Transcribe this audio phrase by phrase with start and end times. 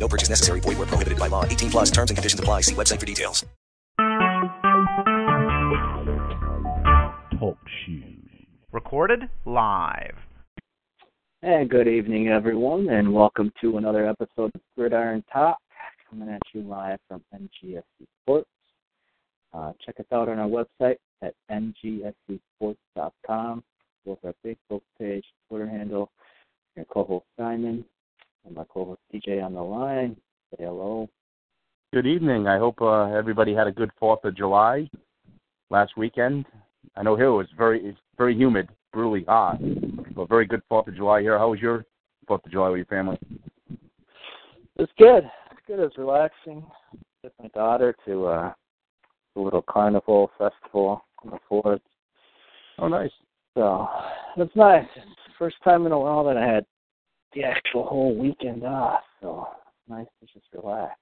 [0.00, 0.60] No purchase necessary.
[0.60, 1.44] Void where prohibited by law.
[1.44, 2.62] 18 plus terms and conditions apply.
[2.62, 3.44] See website for details.
[7.38, 8.16] Talk shoes.
[8.72, 10.16] Recorded live.
[11.42, 15.56] And good evening, everyone, and welcome to another episode of Gridiron Talk,
[16.08, 17.82] coming at you live from NGSC
[18.22, 18.50] Sports.
[19.54, 23.64] Uh, check us out on our website at ngscsports.com,
[24.04, 26.10] both our Facebook page, Twitter handle,
[26.76, 27.86] and co-host Simon,
[28.46, 30.16] and my co-host CJ on the line.
[30.50, 31.08] Say hello.
[31.92, 32.46] Good evening.
[32.46, 34.88] I hope uh, everybody had a good Fourth of July
[35.70, 36.46] last weekend.
[36.96, 39.58] I know here it was very it's very humid, brutally hot,
[40.14, 41.38] but very good Fourth of July here.
[41.38, 41.84] How was your
[42.26, 43.18] Fourth of July with your family?
[44.76, 45.24] It's good.
[45.50, 45.80] It's good.
[45.80, 46.64] It's relaxing.
[47.22, 48.52] Took my daughter to uh,
[49.36, 51.82] a little carnival festival on the fourth.
[52.78, 53.10] Oh, nice.
[53.54, 53.88] So
[54.36, 54.86] it's nice.
[54.96, 56.64] It's the first time in a while that I had
[57.34, 59.02] the actual whole weekend off.
[59.20, 59.48] So
[59.88, 60.94] nice to just relax.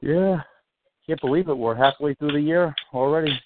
[0.00, 0.40] Yeah,
[1.06, 1.56] can't believe it.
[1.56, 3.38] We're halfway through the year already.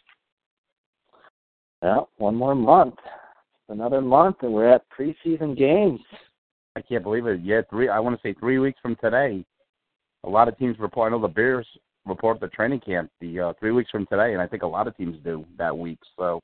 [1.82, 2.96] Yeah, one more month.
[3.68, 6.00] Another month, and we're at preseason games.
[6.76, 7.40] I can't believe it.
[7.42, 7.88] Yeah, three.
[7.88, 9.44] I want to say three weeks from today.
[10.24, 11.10] A lot of teams report.
[11.12, 11.66] I know the Bears
[12.06, 14.86] report the training camp the uh, three weeks from today, and I think a lot
[14.88, 15.98] of teams do that week.
[16.16, 16.40] So,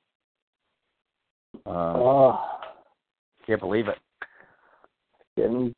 [1.67, 2.41] uh, Oh,
[3.47, 3.99] can't believe it.
[5.37, 5.75] getting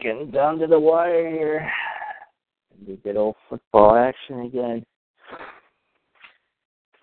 [0.00, 1.70] getting down to the wire here.
[2.86, 4.84] We get old football action again.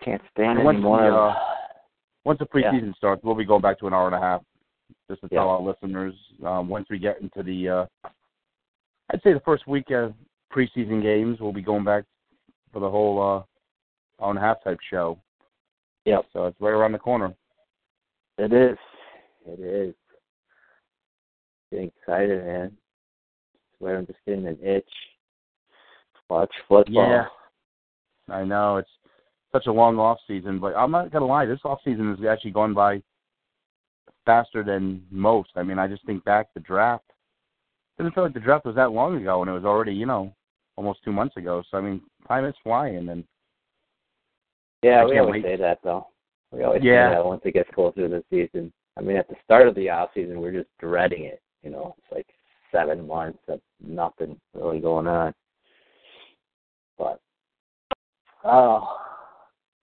[0.04, 1.02] Can't stand And once any more.
[1.02, 1.34] the, uh,
[2.24, 4.42] Once the preseason starts, we'll be going back to an hour and a half,
[5.08, 5.50] just to tell Yeah.
[5.50, 6.14] our listeners.
[6.44, 7.86] Um, once we get into the, uh,
[9.10, 10.14] I'd say the first week of
[10.52, 12.04] preseason games, we'll be going back
[12.72, 15.18] for the whole uh, hour and a half type show.
[16.06, 16.26] Yep.
[16.32, 17.34] So it's right around the corner.
[18.38, 18.78] It is.
[19.48, 19.94] It is.
[21.70, 22.72] Getting excited, man.
[22.74, 24.88] I swear I'm just getting an itch.
[26.28, 27.08] Watch football.
[27.10, 27.24] Yeah.
[28.30, 28.90] I know it's
[29.52, 32.50] such a long off season, but I'm not gonna lie, this off season has actually
[32.50, 33.02] gone by
[34.26, 35.50] faster than most.
[35.56, 37.04] I mean, I just think back the draft.
[37.08, 40.04] It doesn't feel like the draft was that long ago, and it was already you
[40.04, 40.34] know
[40.76, 41.62] almost two months ago.
[41.70, 43.24] So I mean, time is flying, and
[44.82, 45.44] Yeah, we always wait.
[45.44, 46.08] say that though.
[46.52, 47.08] We always Yeah.
[47.08, 48.72] say that once it gets closer to the season.
[48.98, 51.40] I mean, at the start of the off season, we're just dreading it.
[51.62, 52.26] You know, it's like
[52.72, 55.32] seven months of nothing really going on.
[56.98, 57.20] But
[58.44, 58.96] oh,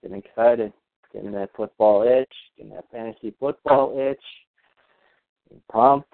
[0.02, 0.72] getting excited,
[1.12, 4.22] getting that football itch, getting that fantasy football itch.
[5.48, 6.12] Getting pumped.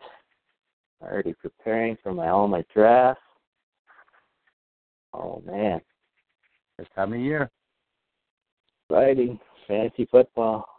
[1.02, 3.18] Already preparing for my all my draft.
[5.12, 5.80] Oh man,
[6.78, 7.50] this time of year.
[8.88, 10.72] exciting fantasy football.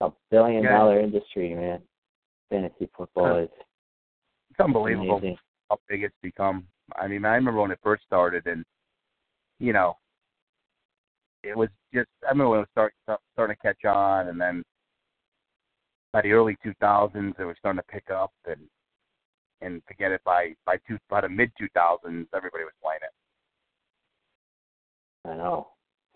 [0.00, 0.78] A billion Yeah.
[0.78, 1.82] dollar industry, man.
[2.50, 3.50] Fantasy football is
[4.50, 5.38] It's unbelievable amazing.
[5.70, 6.68] how big it's become.
[6.94, 8.64] I mean, I remember when it first started, and
[9.58, 9.98] you know,
[11.42, 12.08] it was just.
[12.24, 12.94] I remember when it was start,
[13.32, 14.62] starting to catch on, and then
[16.12, 18.68] by the early 2000s, it was starting to pick up, and
[19.60, 23.12] and to get it by by two by the mid 2000s, everybody was playing it.
[25.28, 25.68] I know.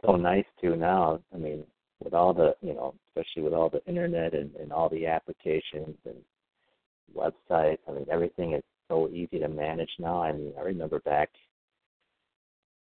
[0.05, 1.21] So nice too now.
[1.35, 1.65] I mean,
[2.03, 5.97] with all the you know, especially with all the internet and, and all the applications
[6.05, 6.17] and
[7.15, 7.79] websites.
[7.89, 10.23] I mean, everything is so easy to manage now.
[10.23, 11.31] I mean, I remember back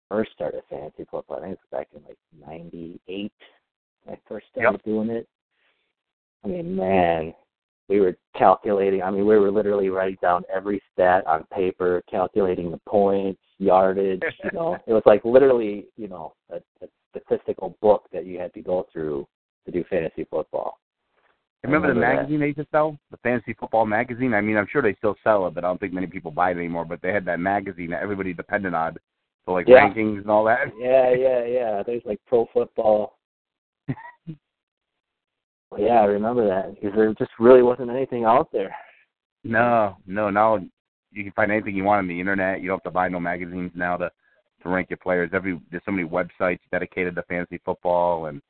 [0.09, 1.38] first started fantasy football.
[1.38, 3.32] I think it was back in like '98
[4.04, 4.82] when I first started Yep.
[4.84, 5.28] doing it.
[6.44, 6.76] I mean, mm-hmm.
[6.76, 7.34] man,
[7.88, 9.03] we were calculating.
[9.03, 14.22] I mean, we were literally writing down every stat on paper, calculating the points, yardage.
[14.44, 18.53] You know, it was like literally, you know, a, a statistical book that you had
[18.54, 19.27] to go through
[19.66, 20.78] to do fantasy football.
[21.62, 22.21] I Remember, the remember that.
[22.22, 24.33] magazine they used to sell, the fantasy football magazine.
[24.33, 26.53] I mean, I'm sure they still sell it, but I don't think many people buy
[26.53, 26.86] it anymore.
[26.86, 28.97] But they had that magazine that everybody depended on
[29.45, 29.86] for like Yeah.
[29.89, 30.72] rankings and all that.
[30.78, 31.83] Yeah, yeah, yeah.
[31.83, 33.18] There's like pro football.
[33.86, 33.97] Well,
[35.78, 38.74] yeah, I remember that because there just really wasn't anything out there.
[39.45, 40.59] No, no, now
[41.13, 42.60] you can find anything you want on the internet.
[42.60, 44.10] You don't have to buy no magazines now to
[44.62, 45.30] to rank your players.
[45.33, 48.41] Every there's so many websites dedicated to fantasy football and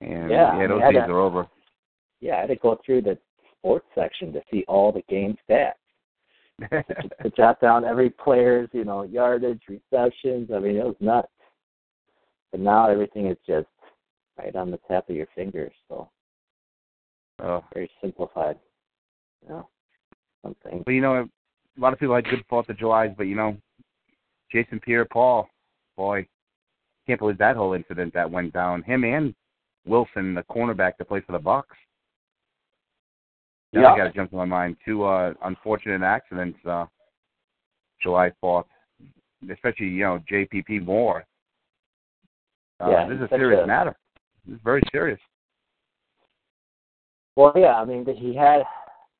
[0.00, 1.46] and Yeah, those I had days are over.
[2.20, 3.18] Yeah, I had to go through the
[3.58, 5.72] sports section to see all the game stats.
[6.70, 6.82] to,
[7.22, 10.50] to jot down every player's, you know, yardage, receptions.
[10.54, 11.28] I mean, it was nuts.
[12.50, 13.66] But now everything is just
[14.38, 15.72] right on the tap of your fingers.
[15.88, 16.08] So
[17.42, 17.62] Oh.
[17.74, 18.58] very simplified.
[19.46, 19.68] Know,
[20.42, 20.82] something.
[20.84, 23.56] But you know, a lot of people had good Fourth of July's, but you know,
[24.50, 25.48] Jason Pierre-Paul,
[25.96, 26.26] boy,
[27.06, 28.82] can't believe that whole incident that went down.
[28.82, 29.34] Him and
[29.86, 31.64] Wilson, the cornerback that played for the Bucs.
[33.72, 33.96] That Yeah.
[33.96, 34.76] got to jump to my mind.
[34.84, 36.86] Two uh, unfortunate accidents, uh,
[38.00, 38.66] July Fourth,
[39.50, 41.24] especially you know JPP Moore.
[42.80, 43.96] Uh, Yeah, this is a serious a- matter.
[44.46, 45.20] This is very serious.
[47.36, 48.62] Well, yeah, I mean, he had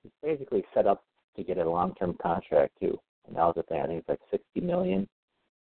[0.02, 1.05] he's basically set up
[1.37, 2.99] to get a long-term contract too.
[3.26, 3.82] And that was the thing.
[3.82, 5.08] I think it's like sixty million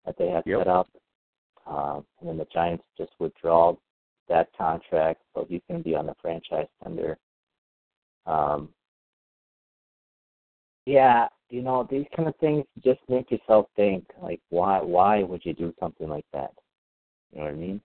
[0.05, 0.61] that they had Yep.
[0.61, 0.89] set up.
[1.67, 3.77] Um, and then the Giants just withdraw
[4.29, 7.19] that contract, so he's going to be on the franchise tender.
[8.27, 8.73] Um,
[10.87, 15.45] yeah, you know, these kind of things just make yourself think, like, why, why would
[15.45, 16.53] you do something like that?
[17.33, 17.81] You know what I mean?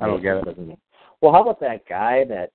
[0.00, 0.58] I don't get it.
[0.58, 0.78] make-
[1.20, 2.52] Well, how about that guy that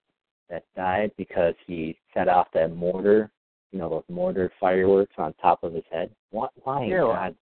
[0.50, 3.32] that died because he set off that mortar,
[3.72, 6.16] you know, those mortar fireworks on top of his head?
[6.32, 6.48] Why?
[6.64, 7.36] why Yeah, God?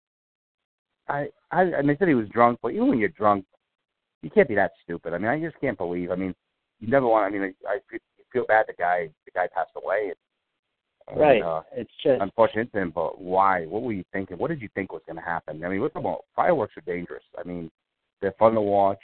[1.12, 3.46] I, I and they said he was drunk, but even when you're drunk,
[4.22, 5.14] you can't be that stupid.
[5.14, 6.12] I mean, I just can't believe.
[6.12, 6.34] I mean,
[6.80, 7.26] you never want.
[7.26, 8.00] I mean, I, I feel-
[8.32, 10.08] feel bad the guy the guy passed away.
[10.08, 10.16] And,
[11.20, 11.42] Right.
[11.42, 13.66] Uh, it's just unfortunate but why?
[13.66, 14.38] What were you thinking?
[14.38, 15.62] What did you think was going to happen?
[15.66, 17.24] I mean, what's about fireworks are dangerous.
[17.38, 17.70] I mean,
[18.22, 19.00] they're fun to watch.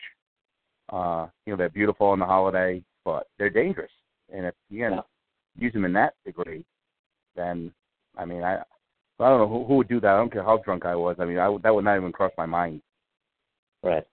[0.89, 3.91] Uh, you know, they're beautiful on the holiday, but they're dangerous.
[4.31, 5.01] And if you can Yeah.
[5.57, 6.63] use them in that degree,
[7.35, 7.73] then
[8.15, 8.63] I mean, I
[9.19, 10.13] I don't know who, who would do that.
[10.13, 11.15] I don't care how drunk I was.
[11.19, 12.81] I mean, I that would not even cross my mind.
[13.83, 14.03] right.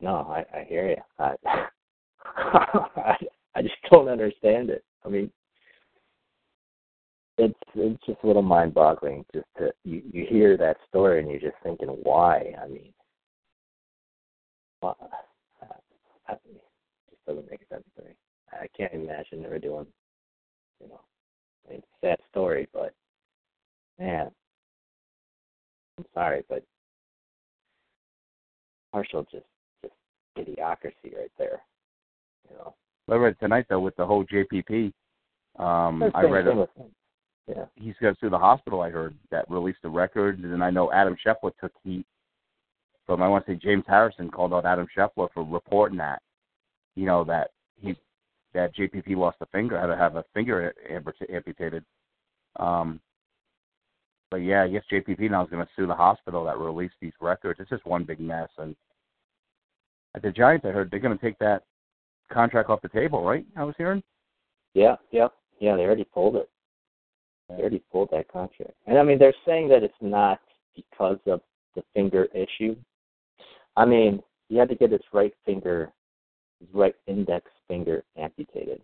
[0.00, 0.96] No, I I hear you.
[1.18, 3.16] I I,
[3.54, 4.84] I just don't understand it.
[5.04, 5.30] I mean,
[7.38, 9.24] it's it's just a little mind-boggling.
[9.34, 12.54] Just to you you hear that story and you're just thinking, why?
[12.62, 12.92] I mean,
[14.80, 14.94] why?
[16.30, 16.40] It
[17.10, 18.10] just doesn't make sense to me.
[18.52, 19.86] I can't imagine ever doing,
[20.80, 21.00] you know,
[21.66, 22.94] I mean, sad story, but
[23.98, 24.30] man,
[26.02, 26.64] I'm sorry, but
[28.92, 29.44] partial just
[29.82, 29.94] just
[30.38, 31.60] idiocracy right there.
[32.50, 32.74] You know,
[33.10, 34.92] I read tonight though with the whole JPP.
[35.58, 36.66] Um, I read a.
[37.48, 38.82] Yeah, he's going to sue the hospital.
[38.82, 42.06] I heard that released the records, and I know Adam Schefter took heat
[43.04, 43.20] from.
[43.22, 46.22] I want to say James Harrison called out Adam Schefter for reporting that.
[46.94, 47.50] You know that
[47.80, 47.96] he
[48.54, 50.72] that JPP lost a finger, had to have a finger
[51.30, 51.84] amputated.
[52.56, 53.00] Um,
[54.32, 57.12] but yeah, I guess JPP now is going to sue the hospital that released these
[57.20, 57.60] records.
[57.60, 58.48] It's just one big mess.
[58.56, 58.74] And
[60.16, 61.64] at the Giants, I heard they're going to take that
[62.32, 63.44] contract off the table, right?
[63.58, 64.02] I was hearing.
[64.72, 65.28] yeah, yeah,
[65.60, 65.76] yeah.
[65.76, 66.48] They already pulled it.
[67.50, 70.40] They already pulled that contract, and I mean, they're saying that it's not
[70.74, 71.42] because of
[71.76, 72.74] the finger issue.
[73.76, 75.92] I mean, he had to get his right finger,
[76.60, 78.80] his right index finger amputated,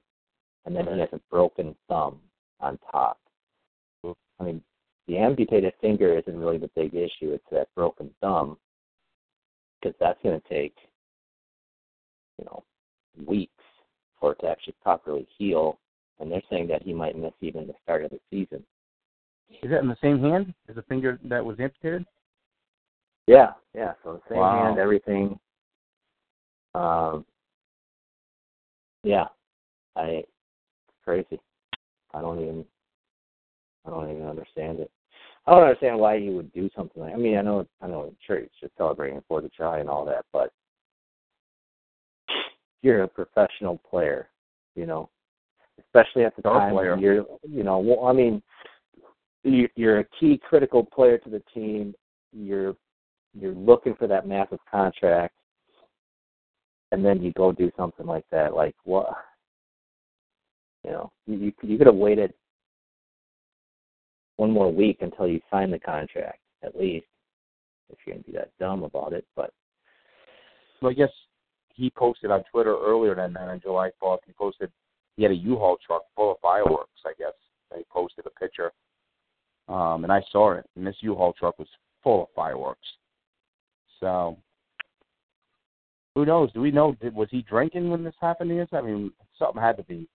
[0.67, 2.19] and then he has a broken thumb
[2.61, 3.19] on top.
[4.05, 4.63] I mean,
[5.09, 7.33] the amputated finger isn't really the big issue.
[7.33, 8.59] It's that broken thumb,
[9.81, 10.77] because that's going to take,
[12.39, 12.63] you know,
[13.27, 13.53] weeks
[14.21, 15.81] for it to actually properly heal.
[16.21, 18.63] And they're saying that he might miss even the start of the season.
[19.63, 22.05] Is that in the same hand as the finger that was amputated?
[23.27, 23.93] Yeah, yeah.
[24.05, 24.65] So the same Wow.
[24.65, 25.39] hand, everything.
[26.75, 27.25] Um,
[29.03, 29.29] yeah,
[29.97, 30.29] I it's
[31.03, 31.41] crazy.
[32.13, 32.65] I don't even,
[33.87, 34.91] I don't even understand it.
[35.49, 37.15] I don't understand why you would do something like.
[37.15, 40.05] I mean, I know, I know, sure, it's just celebrating Fourth of July and all
[40.05, 40.53] that, but
[42.83, 44.29] you're a professional player,
[44.75, 45.09] you know,
[45.81, 46.99] especially at the Star time player.
[46.99, 48.43] you're, you know, well, I mean,
[49.43, 51.95] you- you're a key critical player to the team.
[52.33, 52.77] You're
[53.35, 55.35] you're looking for that massive contract,
[56.93, 58.55] and then you go do something like that.
[58.55, 59.15] Like what?
[60.85, 62.35] You know, you you, you could have waited
[64.39, 67.07] one more week until you sign the contract, at least,
[67.91, 69.27] if you're gonna be that dumb about it.
[69.37, 69.53] But
[70.81, 71.11] Well, I guess
[71.75, 74.21] he posted on Twitter earlier than that on July 4th.
[74.27, 74.73] He posted
[75.17, 77.01] he had a U-Haul truck full of fireworks.
[77.05, 77.35] I guess
[77.71, 78.73] and he posted a picture,
[79.69, 80.67] um, and I saw it.
[80.77, 81.69] And this U-Haul truck was
[82.03, 82.87] full of fireworks.
[84.01, 84.39] So
[86.15, 86.53] who knows?
[86.53, 86.95] Do we know?
[87.01, 88.51] Did, was he drinking when this happened?
[88.51, 88.69] to us?
[88.73, 90.09] I mean, something had to be.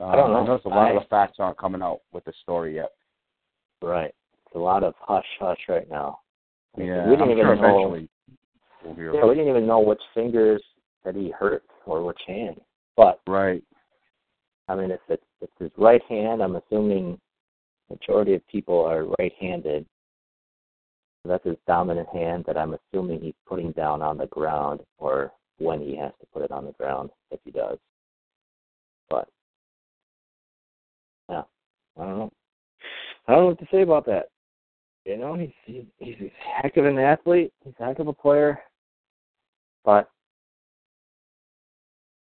[0.00, 0.40] Uh, I don't know.
[0.40, 2.90] I noticed a lot of I- the facts aren't coming out with the story yet.
[3.82, 4.14] right,
[4.46, 6.20] it's a lot of hush hush right now.
[6.76, 7.62] Yeah, we didn't I'm even sure know.
[7.62, 8.08] eventually
[8.84, 9.14] we'll hear.
[9.14, 10.62] Yeah, we didn't even know which fingers
[11.04, 12.60] that he hurt or which hand.
[12.96, 13.62] But Right.
[14.68, 17.20] I mean, if it's if his right hand, I'm assuming
[17.90, 19.84] majority of people are right-handed.
[21.26, 25.80] That's his dominant hand that I'm assuming he's putting down on the ground, or when
[25.80, 27.78] he has to put it on the ground, if he does.
[31.28, 31.42] Yeah,
[31.98, 32.32] I don't know.
[33.26, 34.28] I don't know what to say about that.
[35.04, 37.52] You know, he's he's, he's a heck of an athlete.
[37.64, 38.58] He's a heck of a player,
[39.84, 40.10] but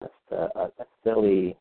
[0.01, 1.57] that's a, a, a silly,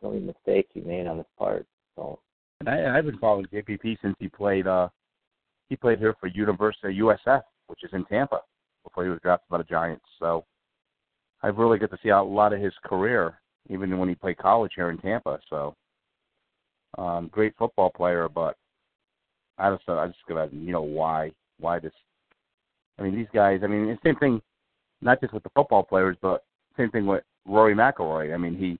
[0.00, 1.66] silly mistake he made on his part.
[1.96, 2.18] So.
[2.60, 4.66] And I, I've been following JPP since he played.
[4.66, 4.88] uh
[5.68, 8.40] He played here for University USF, which is in Tampa,
[8.84, 10.04] before he was drafted by the Giants.
[10.18, 10.44] So
[11.42, 14.72] I've really got to see a lot of his career, even when he played college
[14.76, 15.38] here in Tampa.
[15.48, 15.74] So
[16.98, 18.56] um, great football player, but
[19.58, 21.92] I just I just gotta you know why why this.
[22.98, 23.60] I mean these guys.
[23.62, 24.40] I mean the same thing,
[25.00, 26.44] not just with the football players, but
[26.76, 28.34] same thing with Rory McIlroy.
[28.34, 28.78] I mean he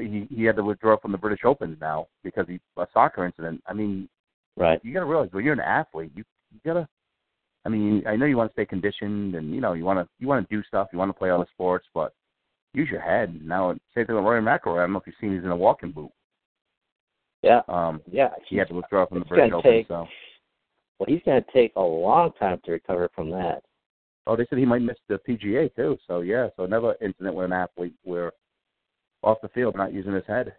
[0.00, 3.62] he he had to withdraw from the British Open now because he a soccer incident.
[3.66, 4.08] I mean,
[4.56, 4.80] right?
[4.84, 6.88] You gotta realize when you're an athlete, you you gotta.
[7.64, 10.08] I mean, I know you want to stay conditioned and you know you want to
[10.18, 12.12] you want to do stuff, you want to play other sports, but
[12.74, 13.40] use your head.
[13.44, 14.78] Now, same thing with Rory McIlroy.
[14.78, 16.10] I don't know if you've seen he's in a walking boot.
[17.42, 17.60] Yeah.
[17.68, 18.30] Um, yeah.
[18.48, 19.70] He had to withdraw from the British Open.
[19.70, 20.06] Take, so.
[20.98, 23.62] Well, he's going to take a long time to recover from that.
[24.26, 25.98] Oh, they said he might miss the PGA too.
[26.06, 28.32] So yeah, so another incident with an athlete where
[29.22, 30.54] off the field not using his head.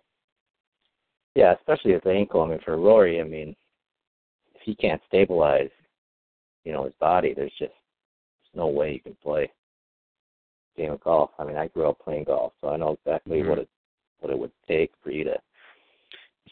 [1.35, 2.41] Yeah, especially his ankle.
[2.41, 3.55] I mean, for Rory, I mean,
[4.53, 5.69] if he can't stabilize,
[6.63, 9.49] you know, his body, there's just there's no way you can play
[10.77, 11.31] game of golf.
[11.39, 13.49] I mean, I grew up playing golf, so I know exactly mm-hmm.
[13.49, 13.69] what it
[14.19, 15.35] what it would take for you to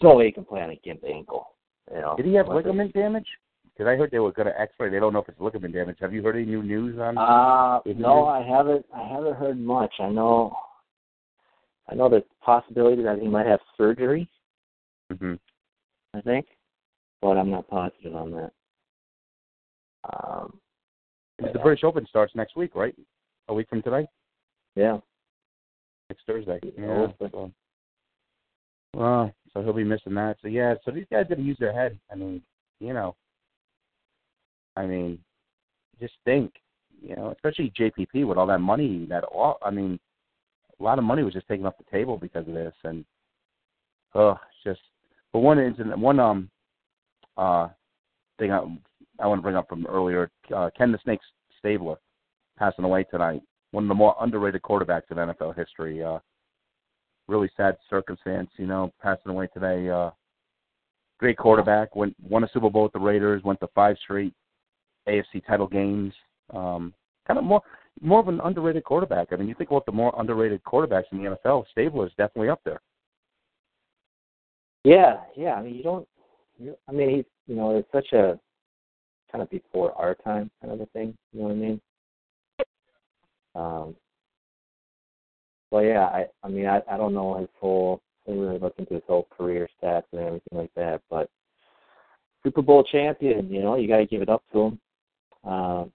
[0.04, 1.48] no way you can play on a gimped ankle.
[1.94, 2.16] You know.
[2.16, 3.28] Did he have ligament damage?
[3.64, 4.90] Because I heard they were going to X-ray.
[4.90, 5.98] They don't know if it's ligament damage.
[6.02, 7.18] Have you heard any new news on?
[7.18, 8.86] Uh no, I haven't.
[8.96, 9.94] I haven't heard much.
[10.00, 10.56] I know.
[11.90, 14.30] I know the possibility that he might have surgery.
[15.12, 15.34] Mm-hmm.
[16.14, 16.48] I think,
[17.22, 18.52] but I'm not positive on that.
[20.14, 20.60] Um,
[21.40, 22.96] the British Open starts next week, right?
[23.48, 24.08] A week from today.
[24.76, 25.00] Yeah.
[26.10, 26.60] Next Thursday.
[26.78, 27.08] Yeah.
[27.20, 27.52] So.
[28.94, 30.38] Well, so he'll be missing that.
[30.42, 32.00] So yeah, so these guys got to use their head.
[32.12, 32.42] I mean,
[32.80, 33.16] you know,
[34.76, 35.20] I mean,
[36.00, 36.54] just think,
[37.02, 39.58] you know, especially JPP with all that money that all.
[39.62, 40.00] I mean,
[40.80, 43.06] a lot of money was just taken off the table because of this, and
[44.16, 44.80] oh, just.
[45.34, 46.50] But one incident, one um,
[47.38, 47.70] uh,
[48.38, 48.60] thing I,
[49.20, 51.22] I want to bring up from earlier, uh, Ken the Snake
[51.58, 51.96] Stabler
[52.58, 53.42] passing away tonight.
[53.72, 56.04] One of the more underrated quarterbacks in NFL history.
[56.04, 56.20] Uh,
[57.28, 59.90] really sad circumstance, you know, passing away today.
[59.90, 60.12] Uh,
[61.20, 64.34] great quarterback, went won a Super Bowl with the Raiders, went to five straight
[65.08, 66.14] AFC title games.
[66.54, 66.94] Um,
[67.28, 67.62] kind of more
[68.02, 69.28] more of an underrated quarterback.
[69.32, 72.50] I mean, you think about the more underrated quarterbacks in the NFL, Stabler is definitely
[72.50, 72.82] up there.
[74.84, 75.54] Yeah, yeah.
[75.54, 76.08] I mean, you don't.
[76.58, 78.40] You, I mean, he's you know, it's such a
[79.32, 81.16] kind of before our time kind of a thing.
[81.32, 81.82] You know what I mean?
[83.54, 83.96] Um,
[85.72, 88.02] well, yeah, I I mean I I don't know his whole.
[88.28, 91.30] I didn't really look into his whole career stats and everything like that, but
[92.44, 94.80] Super Bowl champion, you know, you got to give it up to him.
[95.44, 95.86] Uh,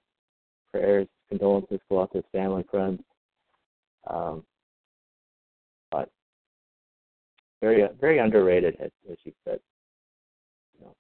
[0.71, 3.01] prayers, condolences go out to his family, friends.
[4.09, 4.45] Um,
[5.91, 6.11] but
[7.61, 9.61] very very underrated, as, as you said.
[10.79, 10.95] You know.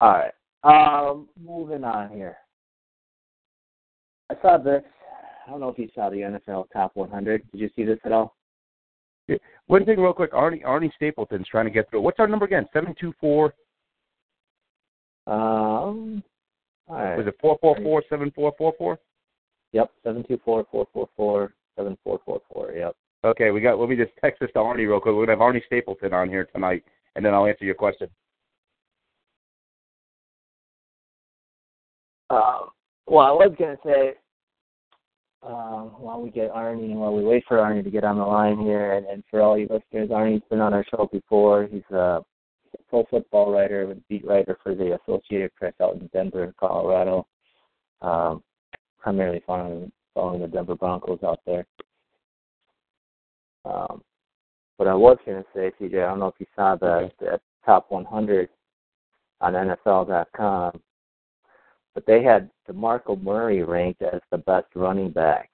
[0.00, 0.32] All right.
[0.64, 2.36] Um, moving on here.
[4.30, 4.82] I saw this
[5.48, 7.50] I don't know if you saw the NFL Top 100.
[7.50, 8.36] Did you see this at all?
[9.28, 9.36] Yeah.
[9.66, 10.32] One thing, real quick.
[10.32, 12.02] Arnie Arnie Stapleton's trying to get through.
[12.02, 12.66] What's our number again?
[12.72, 13.54] Seven two four.
[15.26, 16.22] Um.
[16.86, 17.16] All right.
[17.16, 18.98] Was it four four four seven four four four?
[19.72, 22.72] Yep, seven two four four four four seven four four four.
[22.72, 22.96] Yep.
[23.24, 23.78] Okay, we got.
[23.78, 25.14] Let me just text this to Arnie real quick.
[25.14, 26.82] We're gonna have Arnie Stapleton on here tonight,
[27.14, 28.08] and then I'll answer your question.
[32.30, 32.70] Um,
[33.06, 34.14] well, I was gonna say
[35.42, 38.24] um, while we get Arnie and while we wait for Arnie to get on the
[38.24, 41.68] line here, and, and for all you listeners, Arnie's been on our show before.
[41.70, 42.20] He's a
[42.90, 47.26] pro football writer, beat writer for the Associated Press out in Denver, Colorado.
[48.02, 48.42] Um,
[48.98, 51.66] primarily following following the Denver Broncos out there.
[53.64, 54.02] Um,
[54.76, 57.40] but I was going to say, CJ, I don't know if you saw the, the
[57.64, 58.48] top 100
[59.40, 60.80] on NFL.com
[61.94, 65.50] but they had DeMarco Murray ranked as the best running back.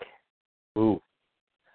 [0.78, 1.00] Ooh,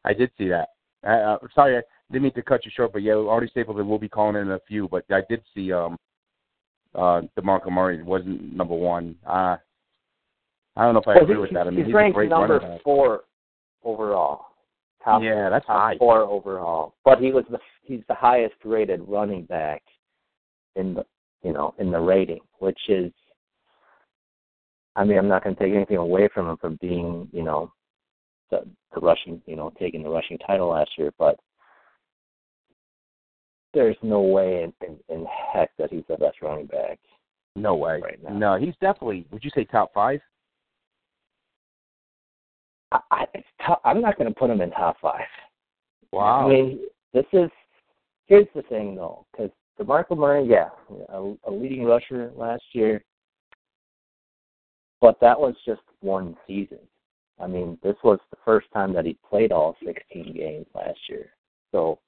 [0.05, 0.69] I did see that.
[1.03, 3.99] I, uh, sorry, I didn't mean to cut you short, but yeah, Arnie Stapleton will
[3.99, 5.97] be calling in a few, but I did see um
[6.95, 9.15] uh DeMarco Murray wasn't number one.
[9.25, 9.57] Uh
[10.75, 11.67] I don't know if I well, agree with that.
[11.67, 13.21] I mean, he's, he's ranked a great number four
[13.83, 14.45] overall.
[15.03, 15.97] Top, yeah, that's top high.
[15.97, 16.95] four overall.
[17.05, 19.81] But he was the he's the highest rated running back
[20.75, 21.05] in the
[21.43, 23.11] you know in the rating, which is
[24.99, 27.71] I mean I'm not going to take anything away from him from being you know
[28.51, 31.39] the, the rushing you know taking the rushing title last year, but
[33.73, 36.99] there's no way in, in, in heck that he's the best running back.
[37.55, 37.99] No way.
[38.01, 38.29] Right now.
[38.31, 39.25] No, he's definitely.
[39.31, 40.19] Would you say top five?
[42.91, 43.79] I, I, it's tough.
[43.85, 45.27] I'm not going to put him in top five.
[46.11, 46.47] Wow.
[46.47, 46.79] I mean,
[47.13, 47.49] this is
[48.25, 50.69] here's the thing though, because DeMarco Murray, yeah,
[51.09, 53.03] a, a leading rusher last year,
[55.01, 56.79] but that was just one season.
[57.39, 61.29] I mean, this was the first time that he played all 16 games last year.
[61.71, 61.99] So,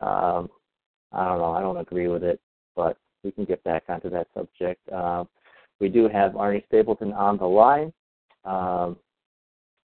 [0.00, 0.50] um,
[1.12, 1.52] I don't know.
[1.52, 2.40] I don't agree with it,
[2.76, 4.80] but we can get back onto that subject.
[4.92, 5.28] Um,
[5.80, 7.92] we do have Arnie Stapleton on the line.
[8.44, 8.96] Um,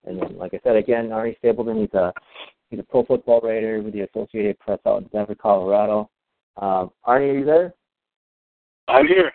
[0.04, 2.12] and then, like I said, again, Arnie Stapleton, he's a
[2.70, 6.10] he's a pro football writer with the Associated Press out in Denver, Colorado.
[6.56, 7.74] Um, Arnie, are you there?
[8.88, 9.32] I'm here.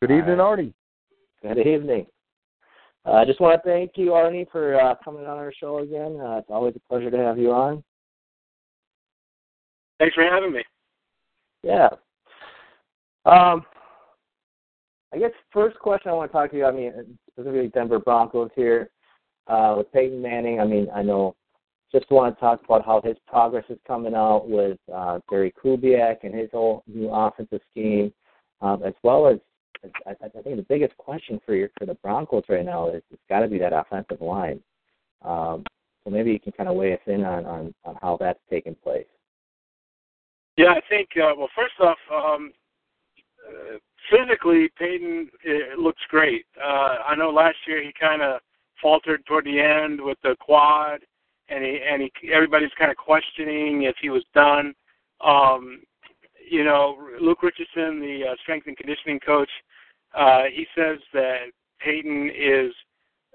[0.00, 0.72] Good evening, Arnie.
[1.42, 2.06] Good evening.
[3.04, 6.18] Uh, I just want to thank you, Arnie, for uh, coming on our show again.
[6.20, 7.84] Uh, it's always a pleasure to have you on.
[9.98, 10.62] Thanks for having me.
[11.62, 11.88] Yeah.
[13.24, 13.64] Um,
[15.12, 16.64] I guess first question I want to talk to you.
[16.64, 18.90] I mean, specifically Denver Broncos here
[19.46, 20.60] uh, with Peyton Manning.
[20.60, 21.34] I mean, I know.
[21.92, 26.16] Just want to talk about how his progress is coming out with uh, Gary Kubiak
[26.24, 28.12] and his whole new offensive scheme,
[28.60, 29.38] um, as well as
[30.06, 33.22] I, I think the biggest question for your, for the Broncos right now is it's
[33.28, 34.60] got to be that offensive line.
[35.24, 35.64] Um,
[36.04, 38.76] so maybe you can kind of weigh us in on on, on how that's taking
[38.76, 39.06] place.
[40.56, 41.08] Yeah, I think.
[41.16, 42.52] Uh, well, first off, um,
[43.46, 43.78] uh,
[44.10, 46.46] physically, Peyton it looks great.
[46.62, 48.40] Uh, I know last year he kind of
[48.80, 51.00] faltered toward the end with the quad,
[51.48, 54.74] and he and he everybody's kind of questioning if he was done.
[55.24, 55.82] Um,
[56.48, 59.50] you know, Luke Richardson, the uh, strength and conditioning coach,
[60.16, 62.72] uh, he says that Peyton is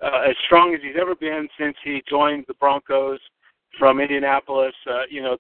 [0.04, 3.20] uh, as strong as he's ever been since he joined the Broncos
[3.78, 4.74] from Indianapolis.
[4.90, 5.38] Uh, you know,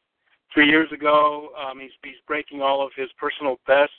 [0.54, 3.93] three years ago, um, he's he's breaking all of his personal bests.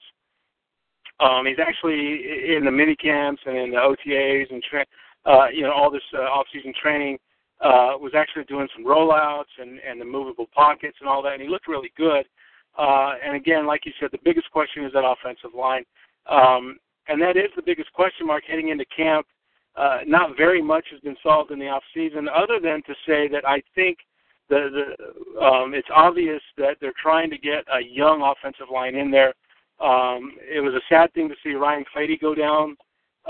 [1.20, 4.86] Um, he's actually in the mini camps and in the OTAs and tra-
[5.26, 7.18] uh, you know all this uh, off-season training.
[7.60, 11.42] Uh, was actually doing some rollouts and and the movable pockets and all that, and
[11.42, 12.26] he looked really good.
[12.76, 15.84] Uh, and again, like you said, the biggest question is that offensive line,
[16.26, 16.76] um,
[17.08, 19.26] and that is the biggest question mark heading into camp.
[19.74, 23.26] Uh, not very much has been solved in the off season, other than to say
[23.28, 23.98] that I think
[24.50, 29.10] the, the um, it's obvious that they're trying to get a young offensive line in
[29.10, 29.32] there.
[29.80, 32.76] Um, it was a sad thing to see Ryan Clady go down,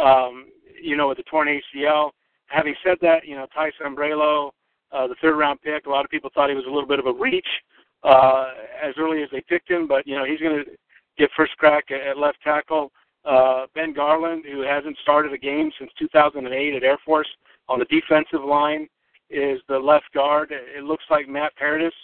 [0.03, 0.47] um,
[0.83, 2.11] you know, with the torn ACL.
[2.47, 4.51] Having said that, you know, Ty Sambrailo,
[4.91, 6.99] uh, the third round pick, a lot of people thought he was a little bit
[6.99, 7.47] of a reach
[8.05, 8.51] uh,
[8.83, 10.71] as early as they picked him, but you know he's going to
[11.19, 12.91] get first crack at, at left tackle.
[13.25, 17.29] Uh, ben Garland, who hasn't started a game since 2008 at Air Force
[17.69, 18.89] on the defensive line,
[19.31, 20.51] is the left guard.
[20.51, 21.95] It looks like Matt Paradis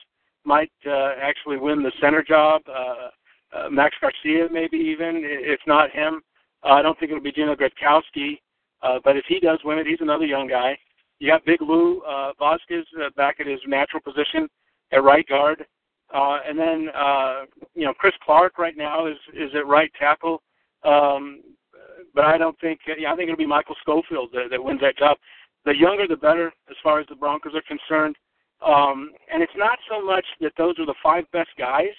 [0.44, 2.62] might uh, actually win the center job.
[2.68, 3.10] Uh,
[3.56, 6.20] uh, Max Garcia, maybe even, if not him.
[6.64, 8.38] Uh, I don't think it'll be Gino Gradkowski,
[8.82, 10.78] uh, but if he does win it, he's another young guy.
[11.18, 14.48] You got Big Lou uh, Vasquez uh, back at his natural position
[14.92, 15.66] at right guard.
[16.14, 20.40] Uh, and then uh, you know Chris Clark right now is is at right tackle,
[20.84, 21.40] um,
[22.14, 24.98] but I don't think yeah, I think it'll be Michael Schofield that, that wins that
[24.98, 25.16] job.
[25.64, 28.16] The younger the better as far as the Broncos are concerned.
[28.64, 31.94] Um, and it's not so much that those are the five best guys;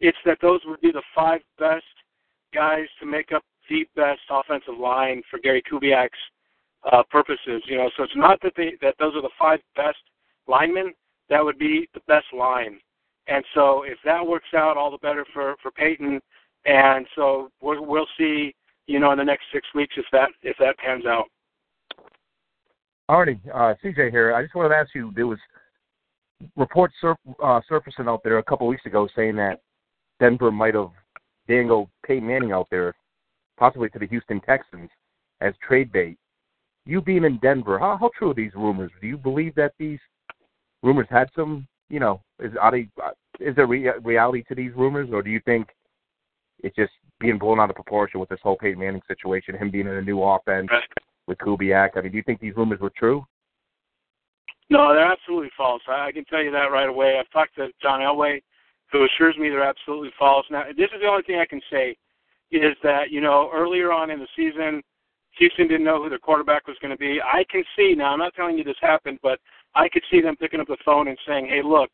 [0.00, 1.84] it's that those would be the five best
[2.54, 6.18] guys to make up the best offensive line for Gary Kubiak's
[6.90, 7.62] uh, purposes.
[7.66, 9.98] You know, so it's not that they that those are the five best
[10.48, 10.92] linemen;
[11.28, 12.78] that would be the best line.
[13.28, 16.20] And so if that works out, all the better for for Peyton.
[16.66, 18.54] And so we'll, we'll see,
[18.86, 21.26] you know, in the next six weeks if that if that pans out.
[23.08, 24.34] Arnie, uh, CJ here.
[24.34, 25.12] I just wanted to ask you.
[25.14, 25.38] There was
[26.56, 29.60] reports sur- uh, surfacing out there a couple weeks ago saying that
[30.18, 30.90] Denver might have
[31.48, 32.94] dangled Peyton Manning out there,
[33.58, 34.90] possibly to the Houston Texans,
[35.40, 36.18] as trade bait.
[36.84, 38.90] You being in Denver, how, how true are these rumors?
[39.00, 39.98] Do you believe that these
[40.82, 42.88] rumors had some you know, is are they,
[43.40, 45.68] is there re- reality to these rumors, or do you think
[46.62, 49.86] it's just being blown out of proportion with this whole Peyton Manning situation, him being
[49.86, 50.68] in a new offense
[51.26, 51.90] with Kubiak?
[51.96, 53.24] I mean, do you think these rumors were true?
[54.68, 55.82] No, they're absolutely false.
[55.88, 57.18] I, I can tell you that right away.
[57.18, 58.42] I've talked to John Elway,
[58.90, 60.44] who assures me they're absolutely false.
[60.50, 61.96] Now, this is the only thing I can say
[62.50, 64.82] is that you know earlier on in the season,
[65.38, 67.20] Houston didn't know who their quarterback was going to be.
[67.20, 68.12] I can see now.
[68.12, 69.38] I'm not telling you this happened, but
[69.74, 71.90] I could see them picking up the phone and saying, "Hey, look,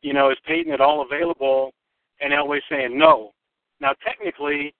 [0.00, 1.72] You know, is Peyton at all available?
[2.20, 3.32] And Elway saying no.
[3.84, 4.74] Now, technically,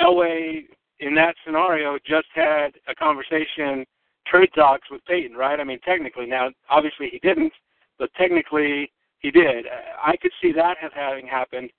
[0.00, 0.64] Elway
[0.98, 3.86] in that scenario just had a conversation,
[4.26, 5.60] trade talks with Peyton, right?
[5.60, 6.26] I mean, technically.
[6.26, 7.52] Now, obviously, he didn't,
[8.00, 8.90] but technically,
[9.20, 9.66] he did.
[10.04, 11.70] I could see that as having happened,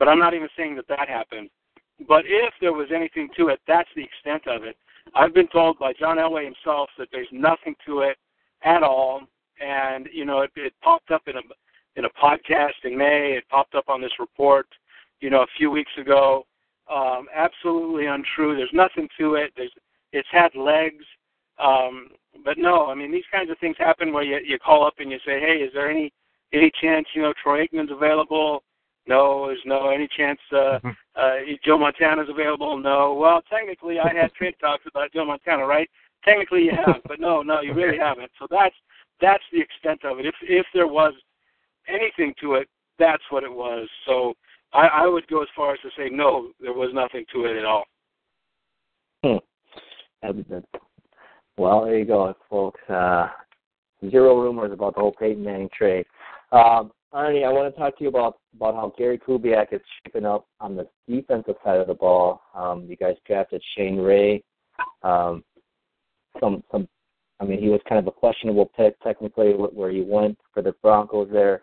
[0.00, 1.50] but I'm not even saying that that happened.
[2.08, 4.76] But if there was anything to it, that's the extent of it.
[5.14, 8.16] I've been told by John Elway himself that there's nothing to it
[8.64, 9.20] at all,
[9.60, 11.42] and you know it, it popped up in a
[11.94, 13.36] in a podcast in May.
[13.38, 14.66] It popped up on this report,
[15.24, 16.44] you know, a few weeks ago.
[16.94, 18.54] Um, absolutely untrue.
[18.54, 19.52] There's nothing to it.
[19.56, 19.72] There's
[20.12, 21.04] it's had legs,
[21.58, 22.08] um,
[22.44, 22.86] but no.
[22.88, 25.40] I mean, these kinds of things happen where you you call up and you say,
[25.40, 26.12] hey, is there any
[26.52, 28.62] any chance you know Troy Aikman's available?
[29.06, 30.88] No, there's no any chance uh, mm-hmm.
[31.16, 32.76] uh, Joe Montana's available.
[32.76, 33.14] No.
[33.14, 35.88] Well, technically, I had trade talks about Joe Montana, right?
[36.22, 38.30] Technically, you have, but no, no, you really haven't.
[38.38, 38.76] So that's
[39.22, 40.26] that's the extent of it.
[40.26, 41.14] If if there was
[41.88, 43.88] anything to it, that's what it was.
[44.06, 44.34] So
[44.74, 47.56] I, I would go as far as to say no, there was nothing to it
[47.56, 47.84] at all.
[49.24, 49.36] Hmm.
[51.56, 52.80] Well, there you go, folks.
[52.88, 53.28] Uh,
[54.10, 56.04] zero rumors about the whole Peyton Manning trade.
[56.52, 60.26] Um, Arnie, I want to talk to you about about how Gary Kubiak is shaping
[60.26, 62.42] up on the defensive side of the ball.
[62.54, 64.42] Um, you guys drafted Shane Ray.
[65.04, 65.44] Um,
[66.40, 66.88] some some,
[67.38, 70.74] I mean, he was kind of a questionable pick technically where he went for the
[70.82, 71.62] Broncos there.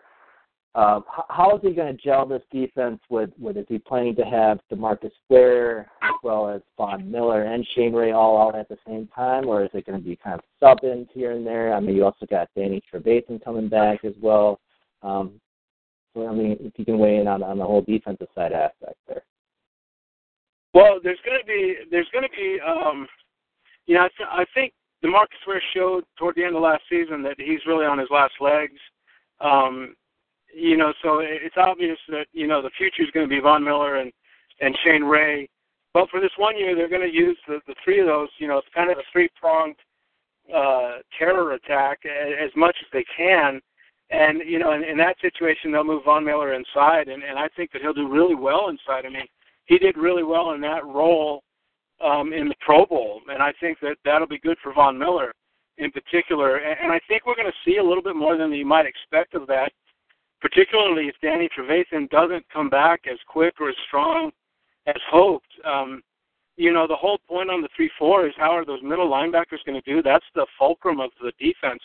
[0.74, 4.24] Um, how is he going to gel this defense with, with is he planning to
[4.24, 8.78] have Demarcus Ware as well as Von Miller and Shane Ray all out at the
[8.86, 11.74] same time, or is it going to be kind of sub-ins here and there?
[11.74, 14.60] I mean, you also got Danny Trevathan coming back as well.
[15.02, 15.40] Um,
[16.14, 18.96] so, I mean, if you can weigh in on, on the whole defensive side aspect
[19.06, 19.24] there.
[20.74, 23.06] Well, there's going to be there's going to be um,
[23.86, 24.72] you know I, th- I think
[25.04, 28.34] Demarcus Ware showed toward the end of last season that he's really on his last
[28.40, 28.78] legs.
[29.40, 29.94] Um,
[30.54, 33.64] you know, so it's obvious that you know the future is going to be Von
[33.64, 34.12] Miller and
[34.60, 35.48] and Shane Ray.
[35.94, 38.28] But for this one year, they're going to use the, the three of those.
[38.38, 39.76] You know, it's kind of a three pronged
[40.54, 43.60] uh, terror attack as much as they can.
[44.10, 47.48] And you know, in, in that situation, they'll move Von Miller inside, and, and I
[47.56, 49.06] think that he'll do really well inside.
[49.06, 49.26] I mean,
[49.66, 51.42] he did really well in that role
[52.04, 55.32] um, in the Pro Bowl, and I think that that'll be good for Von Miller
[55.78, 56.56] in particular.
[56.56, 58.86] And, and I think we're going to see a little bit more than you might
[58.86, 59.72] expect of that
[60.42, 64.32] particularly if Danny Trevathan doesn't come back as quick or as strong
[64.86, 65.46] as hoped.
[65.64, 66.02] Um,
[66.56, 69.64] you know, the whole point on the 3 4 is how are those middle linebackers
[69.64, 70.02] going to do?
[70.02, 71.80] That's the fulcrum of the defense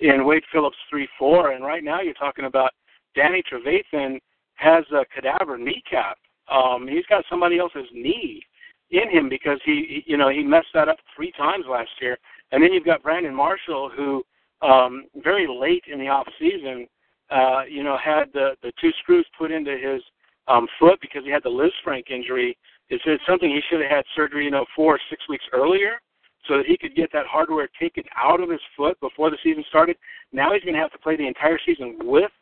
[0.00, 1.52] in Wade Phillips 3 4.
[1.52, 2.72] And right now you're talking about
[3.14, 4.18] Danny Trevathan
[4.54, 6.16] has a cadaver kneecap.
[6.50, 8.42] Um, he's got somebody else's knee
[8.90, 12.18] in him because he, you know, he messed that up three times last year.
[12.50, 14.24] And then you've got Brandon Marshall, who
[14.62, 16.88] um, very late in the off season
[17.30, 20.02] uh, you know, had the the two screws put into his
[20.48, 22.56] um, foot because he had the Lisfranc injury.
[22.88, 26.00] It's, it's something he should have had surgery, you know, four or six weeks earlier,
[26.48, 29.64] so that he could get that hardware taken out of his foot before the season
[29.68, 29.96] started.
[30.32, 32.32] Now he's going to have to play the entire season with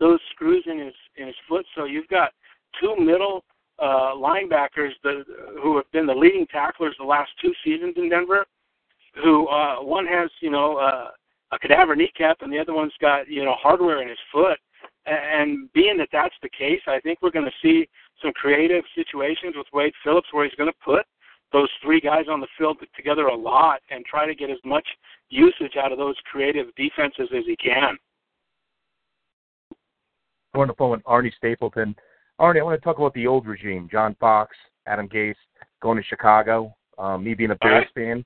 [0.00, 1.64] those screws in his in his foot.
[1.74, 2.32] So you've got
[2.80, 3.44] two middle
[3.78, 5.24] uh, linebackers that,
[5.62, 8.44] who have been the leading tacklers the last two seasons in Denver.
[9.22, 11.10] Who uh, one has you know uh,
[11.54, 14.58] a cadaver kneecap, and the other one's got you know hardware in his foot.
[15.06, 17.88] And being that that's the case, I think we're going to see
[18.22, 21.04] some creative situations with Wade Phillips where he's going to put
[21.52, 24.86] those three guys on the field together a lot and try to get as much
[25.28, 27.96] usage out of those creative defenses as he can.
[30.54, 31.94] Going to phone with Arnie Stapleton.
[32.40, 33.88] Arnie, I want to talk about the old regime.
[33.90, 35.34] John Fox, Adam Gase,
[35.82, 36.74] going to Chicago.
[36.98, 38.06] Um, me being a Bears right.
[38.06, 38.24] fan,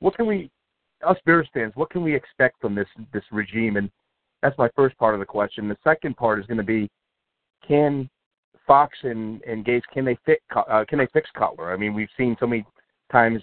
[0.00, 0.50] what can we
[1.06, 3.76] us Bears fans, what can we expect from this this regime?
[3.76, 3.90] And
[4.42, 5.68] that's my first part of the question.
[5.68, 6.90] The second part is going to be,
[7.66, 8.08] can
[8.66, 11.72] Fox and and Gase can they fix uh, can they fix Cutler?
[11.72, 12.64] I mean, we've seen so many
[13.10, 13.42] times.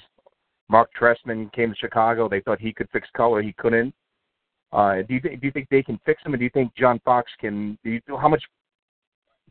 [0.70, 2.30] Marc Trestman came to Chicago.
[2.30, 3.42] They thought he could fix Cutler.
[3.42, 3.94] He couldn't.
[4.72, 6.74] Uh, do you think do you think they can fix him, and do you think
[6.76, 7.78] John Fox can?
[7.84, 8.44] Do you, how much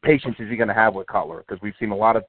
[0.03, 1.45] patience is he going to have with Cutler?
[1.47, 2.25] Because we've seen a lot of,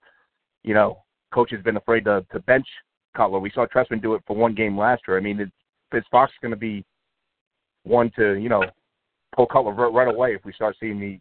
[0.64, 1.02] you know,
[1.34, 2.68] coaches been afraid to to bench
[3.16, 3.40] Cutler.
[3.40, 5.18] We saw Trestman do it for one game last year.
[5.18, 5.52] I mean, it's
[5.94, 6.86] is Fox going to be
[7.84, 8.64] one to you know
[9.36, 11.20] pull Cutler right away if we start seeing the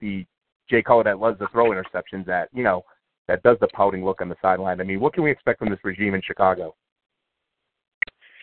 [0.00, 0.26] the
[0.70, 2.84] Jay Cutler that loves to throw interceptions that you know
[3.26, 4.80] that does the pouting look on the sideline.
[4.80, 6.74] I mean, what can we expect from this regime in Chicago?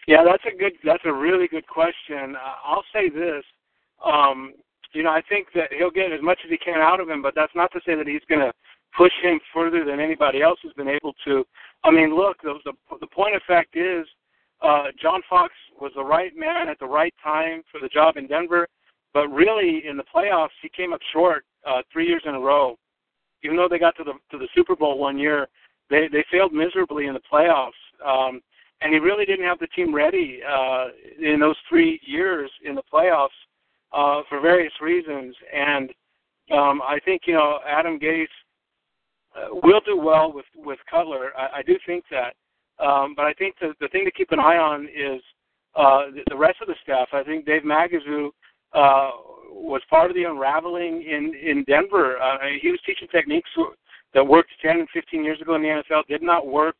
[0.08, 0.73] Yeah, that's a good.
[0.84, 2.36] That's a really good question.
[2.36, 3.43] Uh, I'll say this.
[4.06, 4.54] Um,
[4.93, 7.21] you know, I think that he'll get as much as he can out of him,
[7.21, 8.54] but that's not to say that he's going to
[8.95, 11.43] push him further than anybody else has been able to.
[11.84, 14.06] I mean, look, the the, the point of fact is
[14.61, 18.27] uh, John Fox was the right man at the right time for the job in
[18.27, 18.67] Denver.
[19.13, 22.75] but really in the playoffs he came up short uh, three years in a row.
[23.43, 25.47] Even though they got to the to the Super Bowl one year,
[25.89, 27.71] they they failed miserably in the playoffs.
[28.05, 28.41] Um,
[28.81, 30.87] and he really didn't have the team ready uh,
[31.19, 33.29] in those three years in the playoffs
[33.93, 35.35] uh, for various reasons.
[35.53, 35.89] And
[36.51, 38.25] um, I think you know Adam Gase
[39.35, 41.31] uh, will do well with with Cutler.
[41.37, 42.33] I, I do think that.
[42.79, 45.21] Um, but I think the the thing to keep an eye on is
[45.75, 47.07] uh, the, the rest of the staff.
[47.13, 48.29] I think Dave Magazu
[48.73, 49.11] uh,
[49.51, 52.17] was part of the unraveling in in Denver.
[52.17, 53.49] Uh, he was teaching techniques
[54.13, 56.77] that worked 10 and 15 years ago in the NFL, did not work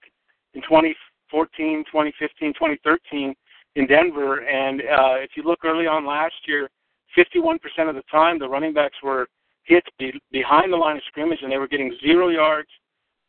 [0.53, 3.36] in 2014, 2015, 2013
[3.75, 4.39] in Denver.
[4.47, 6.69] And uh, if you look early on last year,
[7.17, 7.58] 51%
[7.89, 9.27] of the time the running backs were
[9.63, 12.69] hit be- behind the line of scrimmage and they were getting zero yards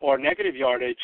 [0.00, 0.98] or negative yardage.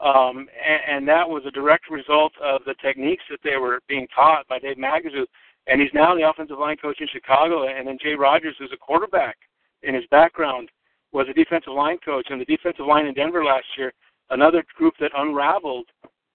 [0.00, 4.06] Um, and, and that was a direct result of the techniques that they were being
[4.14, 5.24] taught by Dave Magazu.
[5.66, 7.66] And he's now the offensive line coach in Chicago.
[7.66, 9.36] And then Jay Rodgers, who's a quarterback
[9.82, 10.68] in his background,
[11.12, 12.26] was a defensive line coach.
[12.30, 13.92] And the defensive line in Denver last year,
[14.30, 15.86] another group that unraveled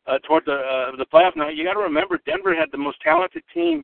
[0.07, 1.35] uh, toward the uh, the playoff.
[1.35, 3.83] Now you got to remember, Denver had the most talented team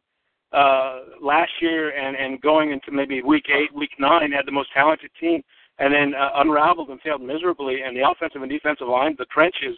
[0.52, 4.70] uh, last year, and and going into maybe week eight, week nine, had the most
[4.74, 5.44] talented team
[5.80, 7.82] and then uh, unraveled and failed miserably.
[7.86, 9.78] And the offensive and defensive line, the trenches,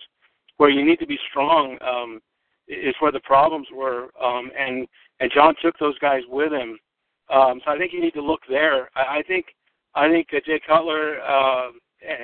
[0.57, 2.21] where you need to be strong, um,
[2.67, 4.09] is where the problems were.
[4.21, 4.87] Um, and
[5.19, 6.77] and John took those guys with him.
[7.29, 8.89] Um, so I think you need to look there.
[8.95, 9.47] I, I think
[9.95, 11.69] I think uh, Jay Cutler, uh,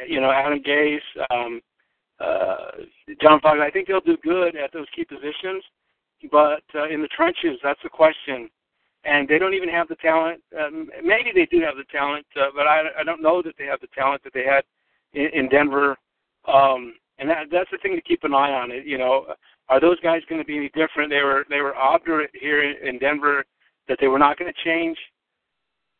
[0.08, 1.62] you know, Adam Gase, um,
[2.20, 2.72] uh,
[3.22, 3.60] John Fox.
[3.62, 5.64] I think they'll do good at those key positions,
[6.32, 8.50] but uh, in the trenches, that's the question
[9.06, 10.42] and they don't even have the talent.
[10.60, 13.66] Um, maybe they do have the talent, uh, but I, I don't know that they
[13.66, 14.64] have the talent that they had
[15.14, 15.98] in, in Denver.
[16.52, 18.72] Um, and that, that's the thing to keep an eye on.
[18.72, 19.28] It, you know,
[19.70, 21.10] are those guys going to be any different?
[21.10, 23.46] They were they were obdurate here in, in Denver
[23.88, 24.98] that they were not going to change.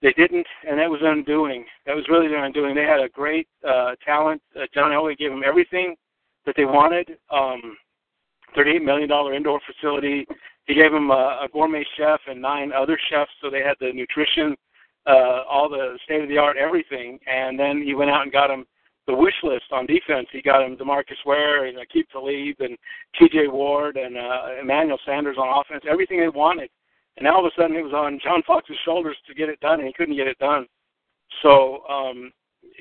[0.02, 1.66] They didn't, and that was undoing.
[1.86, 2.76] That was really their undoing.
[2.76, 4.42] They had a great uh, talent.
[4.56, 5.96] Uh, John Elway gave them everything
[6.46, 7.18] that they wanted.
[7.32, 7.78] Um,
[8.56, 10.28] $38 million indoor facility
[10.66, 13.92] he gave him a, a gourmet chef and nine other chefs, so they had the
[13.94, 14.56] nutrition,
[15.06, 17.20] uh, all the state of the art everything.
[17.28, 18.66] And then he went out and got him
[19.08, 20.28] the wish list on defense.
[20.32, 22.76] He got him Demarcus Ware and Aqib Talib and
[23.20, 23.48] T.J.
[23.48, 25.84] Ward and uh, Emmanuel Sanders on offense.
[25.90, 26.70] Everything they wanted.
[27.18, 29.60] And now all of a sudden, it was on John Fox's shoulders to get it
[29.60, 30.66] done, and he couldn't get it done.
[31.44, 32.32] So, um,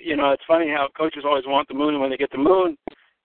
[0.02, 2.38] you know, it's funny how coaches always want the moon, and when they get the
[2.38, 2.76] moon,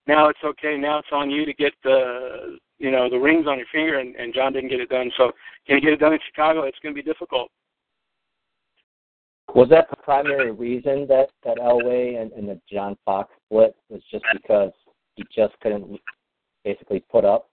[0.08, 0.78] now it's okay.
[0.78, 4.16] Now it's on you to get the you know the rings on your finger, and,
[4.16, 5.12] and John didn't get it done.
[5.18, 5.32] So
[5.68, 6.64] can he get it done in Chicago?
[6.64, 7.52] It's going to be difficult.
[9.56, 14.02] Was that the primary reason that that Elway and, and the John Fox split was
[14.12, 14.72] just because
[15.16, 16.00] he just couldn't
[16.64, 17.50] basically put up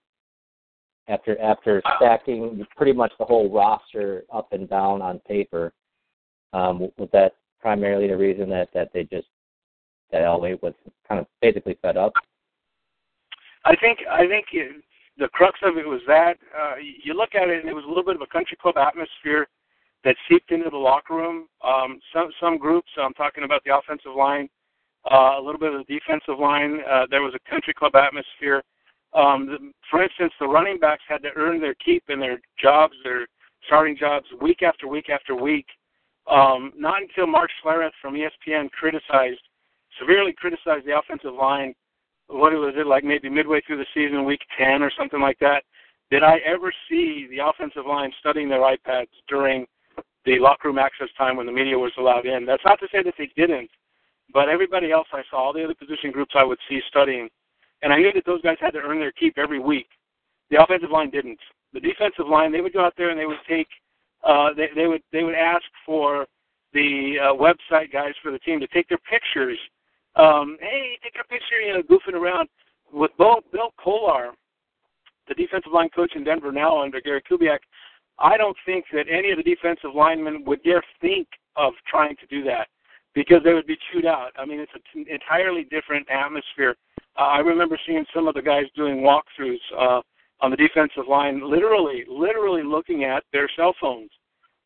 [1.07, 5.73] after after stacking pretty much the whole roster up and down on paper?
[6.53, 9.27] Um, was that primarily the reason that that they just
[10.11, 10.73] that Elway was
[11.07, 12.13] kind of basically fed up?
[13.65, 14.45] I think I think
[15.17, 17.87] the crux of it was that uh, you look at it and it was a
[17.87, 19.47] little bit of a country club atmosphere
[20.03, 21.47] that seeped into the locker room.
[21.63, 24.47] Um, some some groups, I'm talking about the offensive line,
[25.11, 26.79] uh, a little bit of the defensive line.
[26.89, 28.63] Uh, there was a country club atmosphere.
[29.13, 32.93] Um, the, for instance, the running backs had to earn their keep in their jobs,
[33.03, 33.27] their
[33.65, 35.65] starting jobs, week after week after week.
[36.29, 39.39] Um, not until Mark Schlereth from ESPN criticized,
[39.99, 41.73] severely criticized the offensive line
[42.27, 45.63] what was it like maybe midway through the season, week 10 or something like that,
[46.09, 49.65] did I ever see the offensive line studying their iPads during
[50.25, 52.45] the locker room access time when the media was allowed in?
[52.45, 53.69] That's not to say that they didn't,
[54.33, 57.29] but everybody else I saw, all the other position groups I would see studying,
[57.81, 59.87] and I knew that those guys had to earn their keep every week.
[60.49, 61.39] The offensive line didn't.
[61.73, 63.67] The defensive line, they would go out there and they would take,
[64.23, 66.25] uh, they, they would they would ask for
[66.73, 69.57] the uh, website guys for the team to take their pictures
[70.17, 72.49] um, hey, take a picture, you know, goofing around
[72.91, 74.31] with Bill, Bill Kollar,
[75.27, 77.59] the defensive line coach in Denver now under Gary Kubiak.
[78.19, 82.25] I don't think that any of the defensive linemen would dare think of trying to
[82.27, 82.67] do that
[83.13, 84.31] because they would be chewed out.
[84.37, 86.75] I mean, it's an entirely different atmosphere.
[87.17, 90.01] Uh, I remember seeing some of the guys doing walkthroughs uh,
[90.39, 94.09] on the defensive line, literally, literally looking at their cell phones,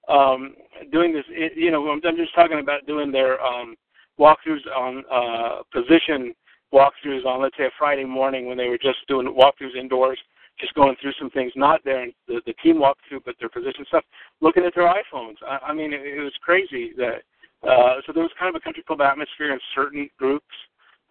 [0.09, 0.55] um,
[0.91, 1.23] doing this.
[1.55, 3.75] You know, I'm just talking about doing their um,
[4.21, 6.33] walkthroughs on uh, position
[6.73, 10.19] walkthroughs on, let's say, a Friday morning when they were just doing walkthroughs indoors,
[10.59, 14.03] just going through some things, not their the, the team walkthrough, but their position stuff,
[14.39, 15.35] looking at their iPhones.
[15.45, 17.23] I, I mean, it, it was crazy that.
[17.63, 20.55] Uh, so there was kind of a country club atmosphere in certain groups.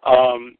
[0.05, 0.57] Um,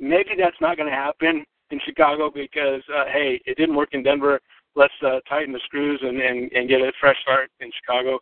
[0.00, 4.02] maybe that's not going to happen in Chicago because uh, hey, it didn't work in
[4.02, 4.40] Denver.
[4.74, 8.18] Let's uh, tighten the screws and, and and get a fresh start in Chicago.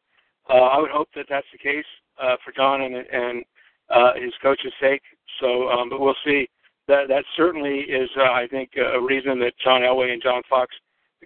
[0.49, 1.87] Uh, I would hope that that's the case
[2.23, 3.45] uh, for John and, and
[3.91, 5.03] uh, his coach's sake.
[5.41, 6.49] So, um, but we'll see.
[6.89, 10.75] That that certainly is, uh, I think, a reason that John Elway and John Fox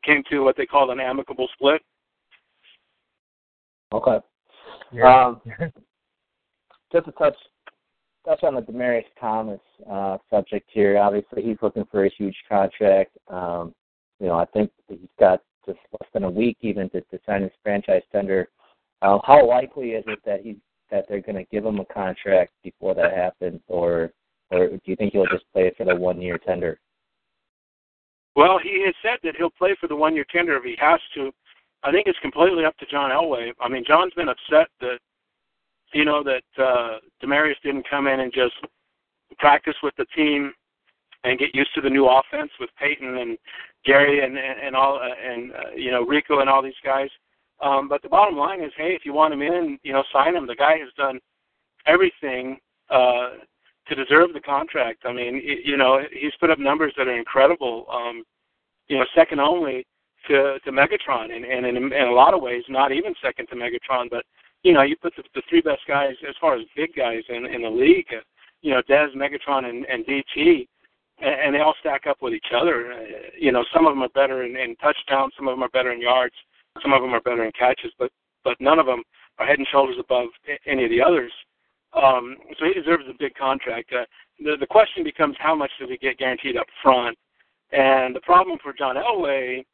[0.02, 1.82] came to what they called an amicable split.
[3.92, 4.18] Okay.
[4.92, 5.26] Yeah.
[5.26, 5.40] Um,
[6.92, 7.36] just to touch
[8.24, 10.98] touch on the Demaryius Thomas uh, subject here.
[10.98, 13.16] Obviously, he's looking for a huge contract.
[13.28, 13.74] Um,
[14.18, 17.42] you know, I think he's got just less than a week even to, to sign
[17.42, 18.48] his franchise tender.
[19.02, 20.56] Uh, how likely is it that he
[20.90, 24.12] that they're going to give him a contract before that happens, or
[24.50, 26.78] or do you think he'll just play for the one year tender?
[28.36, 31.00] Well, he has said that he'll play for the one year tender if he has
[31.14, 31.30] to.
[31.82, 33.52] I think it's completely up to John Elway.
[33.60, 34.98] I mean, John's been upset that
[35.92, 38.54] you know that uh, Demaryius didn't come in and just
[39.38, 40.52] practice with the team
[41.24, 43.38] and get used to the new offense with Peyton and
[43.84, 47.08] Gary and and, and all uh, and uh, you know Rico and all these guys.
[47.62, 50.34] Um, but the bottom line is, hey, if you want him in, you know, sign
[50.34, 50.46] him.
[50.46, 51.20] The guy has done
[51.86, 52.58] everything
[52.90, 53.30] uh,
[53.88, 55.02] to deserve the contract.
[55.04, 57.86] I mean, you know, he's put up numbers that are incredible.
[57.92, 58.24] Um,
[58.88, 59.86] you know, second only
[60.28, 63.56] to to Megatron, and, and in, in a lot of ways, not even second to
[63.56, 64.08] Megatron.
[64.10, 64.24] But
[64.62, 67.46] you know, you put the, the three best guys as far as big guys in
[67.46, 68.08] in the league.
[68.62, 70.66] You know, Dez, Megatron, and, and DT,
[71.20, 72.92] and, and they all stack up with each other.
[72.92, 72.98] Uh,
[73.38, 75.92] you know, some of them are better in, in touchdowns, some of them are better
[75.92, 76.34] in yards,
[76.82, 78.10] some of them are better in catches, but
[78.42, 79.02] but none of them
[79.38, 80.28] are head and shoulders above
[80.66, 81.32] any of the others.
[81.92, 83.92] Um, so he deserves a big contract.
[83.92, 84.04] Uh,
[84.38, 87.16] the the question becomes how much does he get guaranteed up front?
[87.72, 89.64] And the problem for John Elway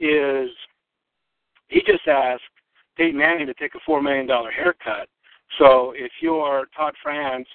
[0.00, 0.50] is
[1.68, 2.42] he just asked
[2.96, 5.08] Peyton Manning to take a four million dollar haircut.
[5.58, 7.48] So if you're Todd France,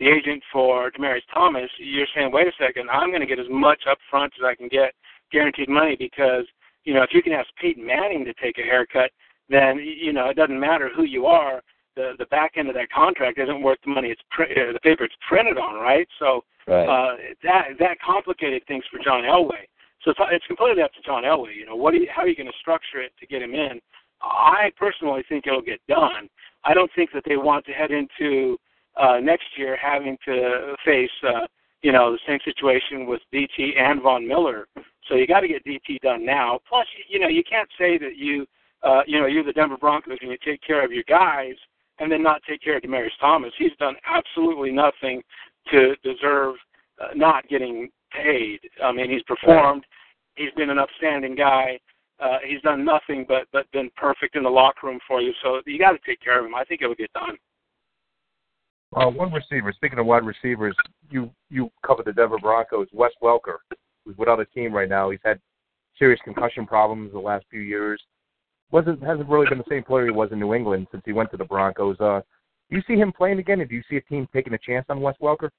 [0.00, 3.46] the agent for Demaryius Thomas, you're saying, wait a second, I'm going to get as
[3.50, 4.94] much up front as I can get
[5.30, 6.44] guaranteed money because
[6.84, 9.10] you know if you can ask Peyton Manning to take a haircut,
[9.48, 11.62] then you know it doesn't matter who you are.
[11.96, 14.80] The the back end of that contract isn't worth the money it's pr- uh, the
[14.82, 16.08] paper it's printed on, right?
[16.18, 16.88] So Right.
[16.88, 19.68] uh, that that complicated things for John Elway.
[20.02, 21.54] So it's, it's completely up to John Elway.
[21.54, 23.54] You know, what do you, how are you going to structure it to get him
[23.54, 23.80] in?
[24.22, 26.28] I personally think it'll get done.
[26.64, 28.56] I don't think that they want to head into
[28.96, 31.46] uh, next year having to face, uh,
[31.82, 34.66] you know, the same situation with DT and Von Miller.
[35.08, 36.60] So you got to get DT done now.
[36.68, 38.46] Plus, you know, you can't say that you,
[38.82, 41.54] uh, you know, you're the Denver Broncos and you take care of your guys
[41.98, 43.52] and then not take care of Demaryius Thomas.
[43.58, 45.22] He's done absolutely nothing
[45.70, 46.56] to deserve
[47.00, 48.60] uh, not getting paid.
[48.82, 49.84] I mean, he's performed.
[50.36, 51.78] He's been an upstanding guy.
[52.20, 55.32] Uh, he's done nothing but but been perfect in the locker room for you.
[55.42, 56.54] So you got to take care of him.
[56.54, 57.36] I think it'll get done.
[58.94, 59.72] Uh, one receiver.
[59.72, 60.76] Speaking of wide receivers,
[61.10, 62.86] you you covered the Denver Broncos.
[62.92, 63.56] Wes Welker,
[64.04, 65.10] who's without a team right now.
[65.10, 65.40] He's had
[65.98, 68.02] serious concussion problems the last few years.
[68.70, 71.30] wasn't hasn't really been the same player he was in New England since he went
[71.30, 71.98] to the Broncos.
[72.00, 72.20] Uh,
[72.70, 74.86] do you see him playing again, and do you see a team taking a chance
[74.88, 75.50] on Wes Welker?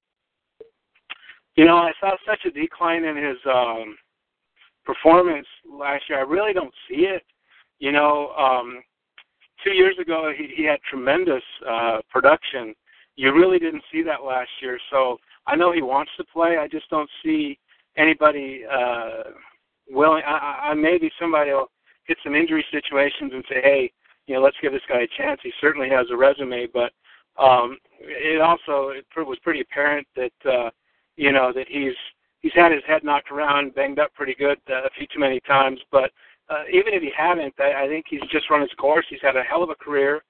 [1.56, 3.96] You know, I saw such a decline in his um,
[4.84, 6.20] performance last year.
[6.20, 7.24] I really don't see it.
[7.80, 8.82] You know, um,
[9.64, 12.74] two years ago he, he had tremendous uh, production.
[13.16, 14.78] You really didn't see that last year.
[14.92, 16.58] So I know he wants to play.
[16.58, 17.58] I just don't see
[17.98, 19.32] anybody uh,
[19.90, 20.24] willing.
[20.26, 21.70] I, I maybe somebody will
[22.06, 23.92] hit some injury situations and say, hey,
[24.28, 25.40] you know, let's give this guy a chance.
[25.44, 26.92] He certainly has a resume, but
[27.38, 30.70] um, it also it was pretty apparent that uh,
[31.16, 31.94] you know that he's
[32.42, 35.40] he's had his head knocked around, banged up pretty good uh, a few too many
[35.42, 35.80] times.
[35.92, 36.12] But
[36.50, 39.06] uh, even if he hadn't, I, I think he's just run his course.
[39.10, 40.24] He's had a hell of a career,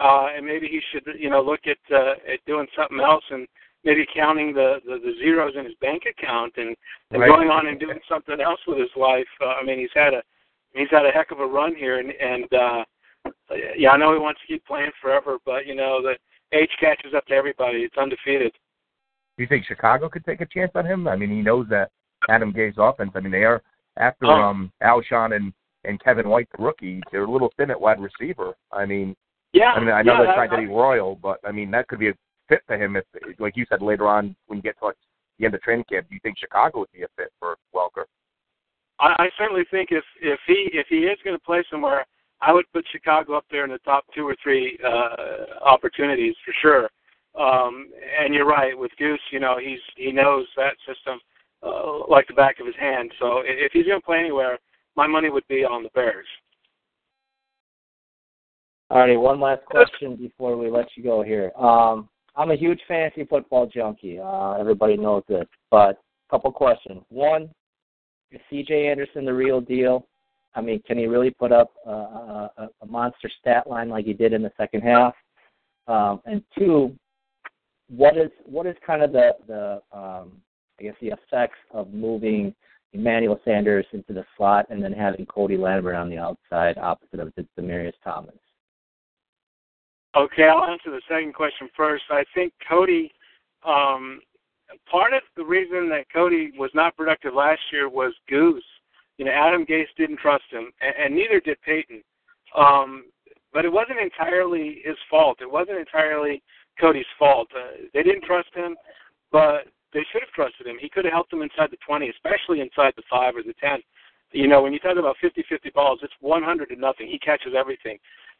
[0.00, 3.46] uh, and maybe he should you know look at uh, at doing something else and
[3.88, 6.76] maybe counting the, the the zeros in his bank account and,
[7.10, 7.28] and Right.
[7.30, 9.26] going on and doing something else with his life.
[9.40, 10.22] Uh, I mean, he's had a
[10.74, 12.84] he's had a heck of a run here, and and uh,
[13.76, 16.14] yeah, I know he wants to keep playing forever, but you know the
[16.56, 17.78] age catches up to everybody.
[17.78, 18.52] It's undefeated.
[19.36, 21.08] Do you think Chicago could take a chance on him?
[21.08, 21.90] I mean, he knows that
[22.28, 23.12] Adam Gase's offense.
[23.14, 23.62] I mean, they are
[23.96, 24.42] after Oh.
[24.48, 25.52] um Alshon and
[25.84, 27.00] and Kevin White, the rookie.
[27.10, 28.54] They're a little thin at wide receiver.
[28.72, 29.16] I mean,
[29.54, 31.88] Yeah, I mean, I know yeah, they're trying to be royal, but I mean that
[31.88, 32.14] could be a
[32.48, 33.04] fit for him if,
[33.38, 34.92] like you said, later on when you get to
[35.38, 36.08] the end of training camp.
[36.08, 38.04] Do you think Chicago would be a fit for Welker?
[39.00, 42.06] I, I certainly think if if he if he is going to play somewhere,
[42.40, 46.54] I would put Chicago up there in the top two or three uh, opportunities for
[46.60, 46.90] sure.
[47.38, 47.90] Um,
[48.20, 49.20] and you're right with Goose.
[49.30, 51.20] You know he's he knows that system
[51.62, 53.12] uh, like the back of his hand.
[53.18, 54.58] So if he's going to play anywhere,
[54.96, 56.26] my money would be on the Bears.
[58.90, 61.52] Alrighty, one last question before we let you go here.
[61.58, 62.08] Um,
[62.38, 64.20] I'm a huge fantasy football junkie.
[64.20, 65.48] Uh, everybody knows it.
[65.72, 67.02] But a couple questions.
[67.08, 67.50] One,
[68.30, 68.88] is C.J.
[68.88, 70.06] Anderson the real deal?
[70.54, 74.12] I mean, can he really put up a, a, a monster stat line like he
[74.12, 75.14] did in the second half?
[75.88, 76.94] Um, and two,
[77.88, 80.32] what is what is kind of the the um,
[80.78, 82.54] I guess the effects of moving
[82.92, 87.32] Emmanuel Sanders into the slot and then having Cody Latimer on the outside opposite of
[87.58, 88.34] Demaryius Thomas?
[90.18, 92.02] Okay, I'll answer the second question first.
[92.10, 93.12] I think Cody,
[93.64, 94.20] um,
[94.90, 98.64] part of the reason that Cody was not productive last year was Goose.
[99.18, 102.02] You know, Adam Gase didn't trust him, and, and neither did Peyton.
[102.56, 103.04] Um,
[103.52, 105.38] but it wasn't entirely his fault.
[105.40, 106.42] It wasn't entirely
[106.80, 107.48] Cody's fault.
[107.54, 108.74] Uh, they didn't trust him,
[109.30, 110.78] but they should have trusted him.
[110.80, 113.78] He could have helped them inside the 20, especially inside the 5 or the 10.
[114.32, 117.06] You know, when you talk about 50-50 balls, it's 100 to nothing.
[117.06, 117.98] He catches everything.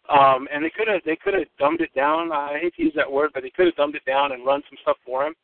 [0.09, 2.33] Um, and they could have they could have dumbed it down.
[2.33, 4.63] I hate to use that word, but they could have dumbed it down and run
[4.69, 5.35] some stuff for him.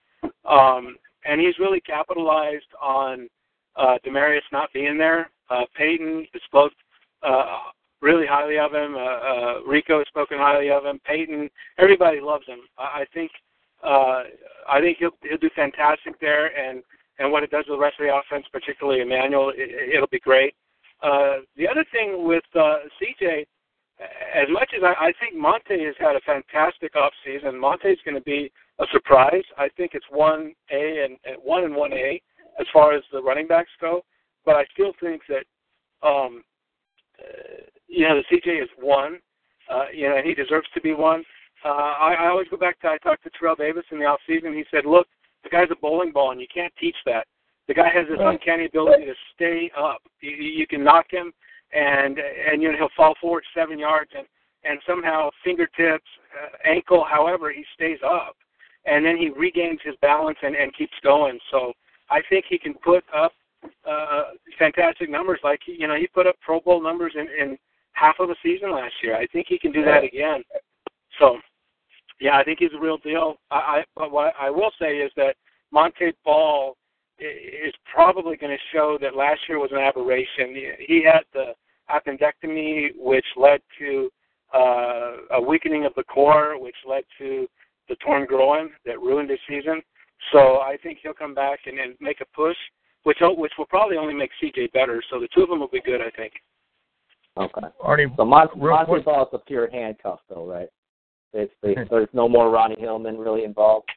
[0.44, 0.96] Um,
[1.26, 3.28] and he's really capitalized on
[3.76, 5.30] uh, Demaryius not being there.
[5.50, 6.72] Uh, Peyton spoke
[7.22, 7.58] uh,
[8.00, 8.94] really highly of him.
[8.94, 11.00] Uh, uh, Rico has spoken highly of him.
[11.06, 12.60] Peyton, everybody loves him.
[12.78, 13.30] I, I think
[13.82, 14.22] uh,
[14.68, 16.82] I think he'll he'll do fantastic there, and
[17.18, 20.20] and what it does to the rest of the offense, particularly Emmanuel, it, it'll be
[20.20, 20.54] great.
[21.02, 23.44] Uh, the other thing with uh, CJ,
[24.34, 27.98] as much as I, I think Montee has had a fantastic off season, Montee is
[28.04, 29.44] going to be a surprise.
[29.56, 32.20] I think it's one A and, one and one A
[32.60, 34.04] as far as the running backs go,
[34.44, 35.44] but I still think that
[36.06, 36.42] um,
[37.18, 39.18] uh, you know the CJ is one,
[39.70, 41.24] uh, you know, and he deserves to be one.
[41.64, 44.20] Uh, I, I always go back to I talked to Terrell Davis in the off
[44.26, 44.52] season.
[44.52, 45.06] He said, "Look,
[45.42, 47.26] the guy's a bowling ball, and you can't teach that.
[47.68, 50.02] The guy has this uncanny ability to stay up.
[50.20, 51.32] You, you can knock him,
[51.74, 54.26] and and you know he'll fall forward seven yards, and
[54.64, 56.08] and somehow fingertips,
[56.42, 58.36] uh, ankle, however, he stays up,
[58.86, 61.38] and then he regains his balance and and keeps going.
[61.50, 61.72] So
[62.10, 63.32] I think he can put up
[63.88, 64.24] uh,
[64.58, 65.40] fantastic numbers.
[65.42, 67.58] Like you know, he put up Pro Bowl numbers in in
[67.92, 69.16] half of a season last year.
[69.16, 70.42] I think he can do that again.
[71.18, 71.38] So
[72.20, 73.36] yeah, I think he's a real deal.
[73.50, 75.36] I, I but what I will say is that
[75.72, 76.76] Montee Ball
[77.18, 80.54] is probably going to show that last year was an aberration.
[80.80, 81.54] He had the
[81.90, 84.10] appendectomy, which led to
[84.54, 87.46] uh, a weakening of the core, which led to
[87.88, 89.82] the torn groin that ruined his season.
[90.32, 92.56] So I think he'll come back and, and make a push,
[93.02, 95.02] which which will probably only make CJ better.
[95.10, 96.32] So the two of them will be good, I think.
[97.36, 97.66] Okay.
[97.84, 100.68] Arnie, So Mon- real Montee quick- Ball is a pure handcuff, though, right?
[101.32, 103.88] Basically, so there's no more Ronnie Hillman really involved.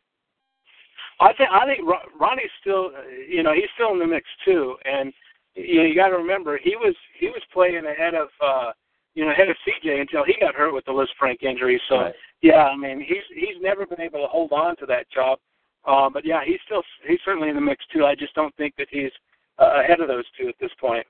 [1.19, 1.87] I think I think
[2.19, 5.13] Ronnie's still, uh, you know, he's still in the mix too, and
[5.57, 8.71] you know, you got to remember he was he was playing ahead of, uh,
[9.15, 11.81] you know, ahead of CJ until he got hurt with the Lisfranc injury.
[11.89, 12.15] So Right.
[12.41, 15.39] yeah, I mean, he's he's never been able to hold on to that job.
[15.85, 18.05] Uh, but yeah, he's still he's certainly in the mix too.
[18.05, 19.11] I just don't think that he's
[19.59, 21.05] uh, ahead of those two at this point.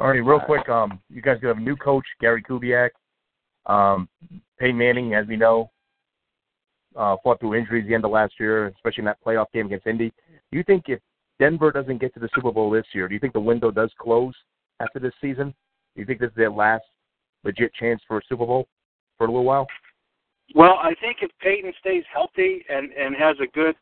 [0.00, 2.90] Arnie, real quick, um, you guys have a new coach, Gary Kubiak.
[3.66, 4.08] Um,
[4.58, 5.70] Peyton Manning, as we know,
[6.96, 9.86] uh, fought through injuries the end of last year, especially in that playoff game against
[9.86, 10.12] Indy.
[10.50, 11.00] Do you think if
[11.38, 13.90] Denver doesn't get to the Super Bowl this year, do you think the window does
[13.98, 14.34] close
[14.80, 15.54] after this season?
[15.94, 16.84] Do you think this is their last
[17.44, 18.68] legit chance for a Super Bowl
[19.18, 19.66] for a little while?
[20.54, 23.74] Well, I think if Peyton stays healthy and and has a good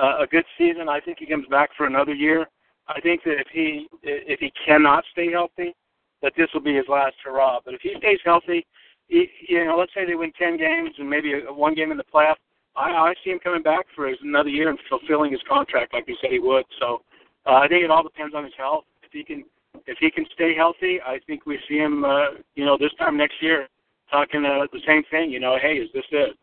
[0.00, 2.46] uh, a good season, I think he comes back for another year.
[2.88, 5.74] I think that if he if he cannot stay healthy,
[6.22, 7.60] that this will be his last hurrah.
[7.64, 8.66] But if he stays healthy,
[9.06, 12.04] he, you know, let's say they win ten games and maybe one game in the
[12.04, 12.36] playoff,
[12.76, 16.04] I, I see him coming back for his, another year and fulfilling his contract like
[16.06, 16.64] he said he would.
[16.78, 17.02] So
[17.46, 18.84] uh, I think it all depends on his health.
[19.02, 19.44] If he can
[19.86, 23.16] if he can stay healthy, I think we see him, uh, you know, this time
[23.16, 23.68] next year
[24.10, 25.30] talking uh, the same thing.
[25.30, 26.36] You know, hey, is this it?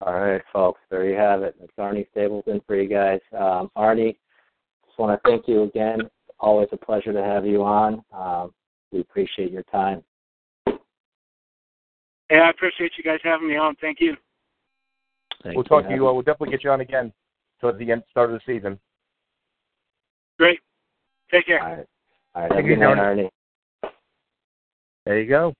[0.00, 1.54] All right, folks, there you have it.
[1.60, 3.20] It's Arnie Stapleton for you guys.
[3.38, 4.16] Um, Arnie,
[4.86, 6.00] just want to thank you again.
[6.38, 8.02] Always a pleasure to have you on.
[8.12, 8.54] Um,
[8.92, 10.02] we appreciate your time.
[10.66, 13.76] Hey, I appreciate you guys having me on.
[13.80, 14.16] Thank you.
[15.42, 16.06] Thank we'll talk to you.
[16.08, 17.12] Uh, we'll definitely get you on again
[17.60, 18.78] towards the end, start of the season.
[20.38, 20.60] Great.
[21.30, 21.62] Take care.
[21.62, 21.86] All right.
[22.34, 22.50] All right.
[22.50, 23.28] Thank Have you, good night, Arnie.
[25.06, 25.54] There you go.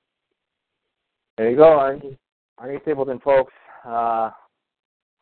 [1.37, 2.17] There you go, Arnie.
[2.63, 3.53] Arnie Stapleton, folks.
[3.87, 4.31] Uh,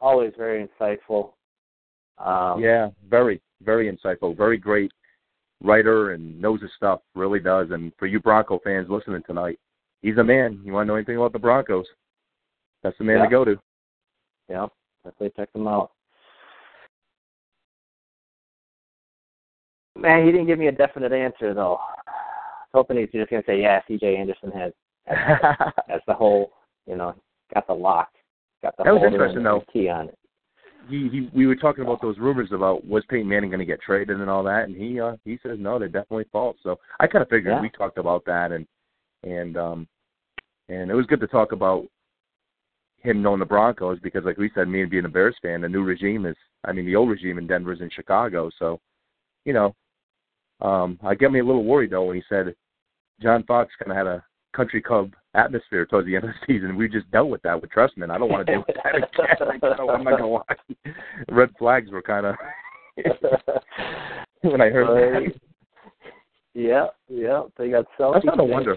[0.00, 1.32] always very insightful.
[2.18, 4.90] Um, yeah, very, very insightful, very great
[5.62, 7.68] writer and knows his stuff, really does.
[7.70, 9.58] And for you Bronco fans listening tonight,
[10.02, 10.60] he's a man.
[10.64, 11.86] You want to know anything about the Broncos?
[12.82, 13.24] That's the man Yeah.
[13.24, 13.60] to go to.
[14.48, 14.66] Yeah,
[15.04, 15.92] definitely check them out.
[19.96, 21.78] Man, he didn't give me a definite answer though.
[22.06, 22.10] I
[22.76, 24.16] was hoping he's just gonna say, yeah, C.J.
[24.16, 24.72] Anderson has
[25.88, 26.52] has the whole,
[26.86, 27.14] you know,
[27.54, 28.10] got the lock,
[28.62, 29.64] got the That was interesting, though.
[29.72, 30.18] key on it.
[30.88, 33.80] he, he we were talking about those rumors about was Peyton Manning going to get
[33.80, 36.56] traded and all that, and he uh he says no, they're definitely false.
[36.62, 37.60] So I kind of figured Yeah.
[37.60, 38.66] we talked about that, and
[39.24, 39.88] and um
[40.68, 41.86] and it was good to talk about
[43.00, 45.68] him knowing the Broncos because, like we said, me and being a Bears fan, the
[45.68, 48.80] new regime is I mean the old regime in Denver's in Chicago, so
[49.44, 49.74] you know,
[50.60, 52.54] um I get me a little worried though when he said
[53.22, 54.24] John Fox kind of had a
[54.54, 56.76] country club atmosphere towards the end of the season.
[56.76, 58.10] We just dealt with that with Trestman.
[58.10, 59.60] I don't want to deal with that again.
[59.62, 60.92] I don't, I'm not gonna lie.
[61.30, 62.34] Red flags were kind of
[64.42, 65.32] when I heard that.
[66.54, 68.20] yeah, yeah, they got I'm selfie.
[68.22, 68.76] starting to wonder.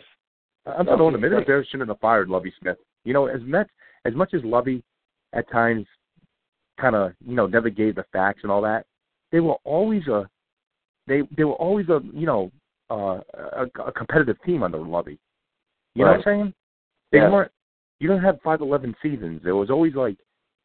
[0.67, 1.19] I'm starting to wonder.
[1.19, 2.78] Maybe the Bears shouldn't have fired Lovie Smith.
[3.03, 3.67] You know, as much
[4.05, 4.83] as much as Lovie
[5.33, 5.85] at times
[6.79, 8.85] kind of you know never gave the facts and all that,
[9.31, 10.27] they were always a
[11.07, 12.51] they they were always a you know
[12.89, 13.19] uh,
[13.55, 15.19] a, a competitive team under Lovie.
[15.95, 16.53] You know what I'm saying?
[17.11, 17.31] They Yeah.
[17.31, 17.51] weren't.
[17.99, 19.41] You don't have five eleven seasons.
[19.43, 20.17] There was always like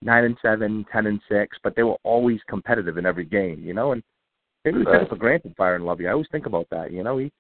[0.03, 3.61] nine and seven, ten and six, but they were always competitive in every game.
[3.63, 4.03] You know, and
[4.65, 5.03] maybe we take Right.
[5.03, 6.07] it for granted firing Lovie.
[6.09, 6.93] I always think about that.
[6.93, 7.31] You know, he,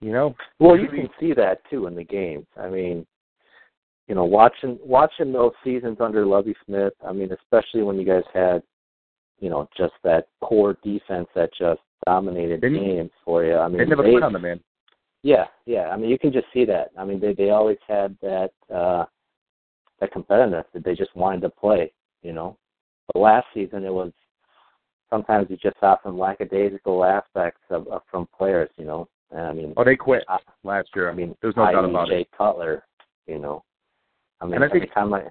[0.00, 2.46] you know, Well, you can see that too in the games.
[2.56, 3.06] I mean,
[4.10, 6.92] you know, watching watching those seasons under Lovie Smith.
[7.06, 8.60] I mean, especially when you guys had,
[9.38, 13.54] you know, just that core defense that just dominated Didn't- games for you.
[13.54, 14.58] I mean, they never they, quit on the man.
[15.22, 15.90] Yeah, yeah.
[15.90, 16.90] I mean, you can just see that.
[16.98, 19.04] I mean, they they always had that uh
[20.00, 21.92] that competitiveness that they just wanted to play.
[22.24, 22.58] You know,
[23.12, 24.10] but last season it was
[25.08, 28.70] sometimes you just saw some lackadaisical aspects of, of from players.
[28.76, 31.08] You know, and I mean, Oh, they quit I, last year.
[31.08, 32.28] I mean, there's no doubt about Jay it.
[32.36, 32.82] Cutler.
[33.28, 33.62] You know,
[34.40, 35.24] I mean, And I every think- time I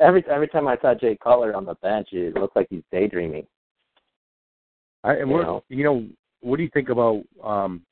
[0.00, 3.46] every every time I saw Jay Cutler on the bench, it looked like he's daydreaming.
[5.04, 5.64] I, and you know.
[5.68, 6.04] you know,
[6.40, 7.82] what do you think about um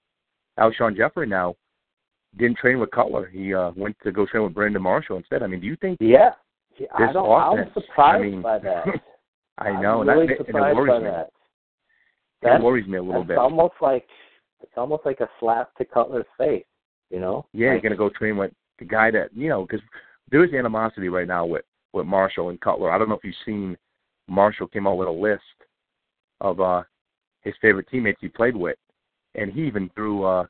[0.58, 1.54] Alshon Jeffery now?
[2.36, 3.26] Didn't train with Cutler.
[3.26, 5.42] He uh went to go train with Brandon Marshall instead.
[5.42, 6.30] I mean, do you think Yeah,
[6.78, 7.26] Yeah, I This don't.
[7.26, 8.84] I was surprised I mean, by that.
[9.58, 11.04] I know, I'm and really that and it worries by me.
[12.42, 12.56] that.
[12.56, 13.38] It worries me a little It's bit.
[13.38, 14.06] almost like
[14.60, 16.64] it's almost like a slap to Cutler's face.
[17.10, 17.46] You know?
[17.52, 18.50] Yeah, you're gonna go train with
[18.80, 19.80] the guy that you know because
[20.30, 22.90] there is animosity right now with with Marshall and Cutler.
[22.90, 23.76] I don't know if you've seen
[24.28, 25.42] Marshall came out with a list
[26.40, 26.82] of uh
[27.42, 28.78] his favorite teammates he played with,
[29.34, 30.46] and he even threw uh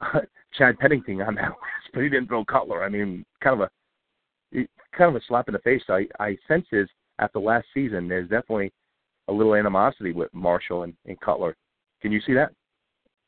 [0.56, 2.84] Chad Pennington on that list, but he didn't throw Cutler.
[2.84, 4.66] I mean, kind of a
[4.96, 5.82] kind of a slap in the face.
[5.88, 8.72] I I sense is after last season, there's definitely
[9.28, 11.56] a little animosity with Marshall and, and Cutler.
[12.00, 12.52] Can you see that?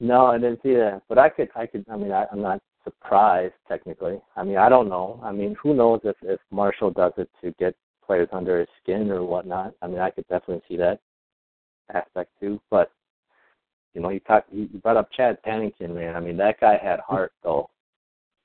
[0.01, 1.03] No, I didn't see that.
[1.09, 1.49] But I could.
[1.55, 1.85] I could.
[1.91, 4.21] I mean, I, I'm not surprised technically.
[4.37, 5.21] I mean, I don't know.
[5.23, 7.75] I mean, who knows if if Marshall does it to get
[8.05, 9.75] players under his skin or whatnot.
[9.83, 11.01] I mean, I could definitely see that
[11.95, 12.61] aspect too.
[12.71, 12.91] But
[13.95, 14.53] you know, you talked.
[14.53, 16.17] You brought up Chad Pennington, man.
[16.17, 17.71] I mean, that guy had heart though,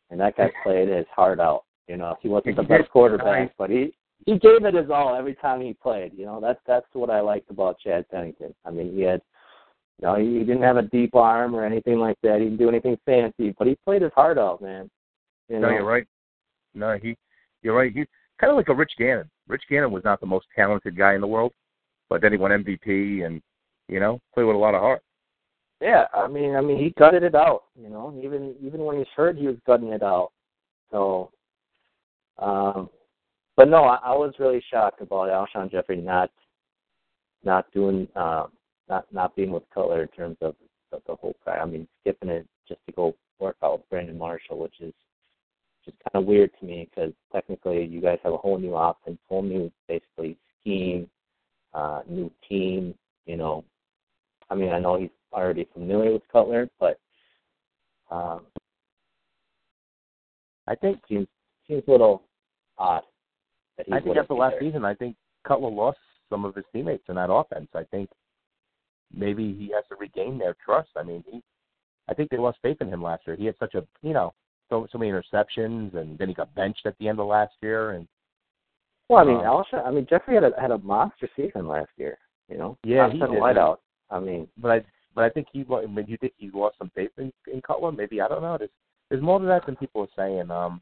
[0.10, 1.64] and that guy played his heart out.
[1.88, 3.94] You know, he wasn't the best quarterback, but he
[4.26, 6.12] he gave it his all every time he played.
[6.16, 8.54] You know, that's that's what I liked about Chad Pennington.
[8.66, 9.22] I mean, he had.
[10.02, 12.40] You know, he didn't have a deep arm or anything like that.
[12.40, 14.90] He didn't do anything fancy, but he played his heart out, man.
[15.50, 16.06] You No, you're right.
[16.74, 17.16] No, he,
[17.62, 17.94] you're right.
[17.94, 18.08] He's
[18.40, 19.30] kind of like a Rich Gannon.
[19.48, 21.54] Rich Gannon was not the most talented guy in the world,
[22.10, 23.42] but then he won MVP and
[23.88, 25.02] you know played with a lot of heart.
[25.82, 27.64] Yeah, I mean, I mean, he gutted it out.
[27.80, 30.32] You know, even even when he's hurt, he was gutting it out.
[30.92, 31.32] So,
[32.40, 32.90] um,
[33.56, 36.32] but no, I, I was really shocked about Alshon Jeffery not
[37.44, 38.48] not doing uh,
[38.90, 40.56] not not being with Cutler in terms of
[40.92, 41.58] the, the whole guy.
[41.58, 44.94] I mean, skipping it just to go work out with Brandon Marshall, which is
[45.84, 49.20] just kind of weird to me because technically you guys have a whole new offense,
[49.28, 51.10] whole new basically scheme,
[51.74, 52.96] uh, new team.
[53.26, 53.64] You know,
[54.50, 57.00] I mean, I know he's already familiar with Cutler, but
[58.12, 58.42] um,
[60.68, 61.28] I think seems
[61.68, 62.24] seems a little
[62.78, 63.04] odd.
[63.78, 64.70] That I think after last there.
[64.70, 65.16] season, I think
[65.46, 65.98] Cutler lost
[66.30, 67.68] some of his teammates in that offense.
[67.74, 68.10] I think
[69.14, 70.90] maybe he has to regain their trust.
[70.96, 71.42] I mean, he,
[72.10, 73.36] I think they lost faith in him last year.
[73.36, 74.34] He had such a, you know,
[74.70, 77.92] so so many interceptions, and then he got benched at the end of last year.
[77.92, 78.08] And
[79.10, 81.90] Well, I mean, Um, Alshon, I mean, Jeffery had a had a monster season last
[81.98, 82.18] year.
[82.50, 83.40] You know, Yeah, he 10 did.
[83.40, 83.78] wideout.
[84.10, 85.66] I mean, but I but I think he.
[85.72, 87.92] I mean, you think he's lost some faith in, in Cutler?
[87.92, 88.58] Maybe I don't know.
[88.58, 88.70] There's
[89.10, 90.50] there's more to that than people are saying.
[90.52, 90.82] Um,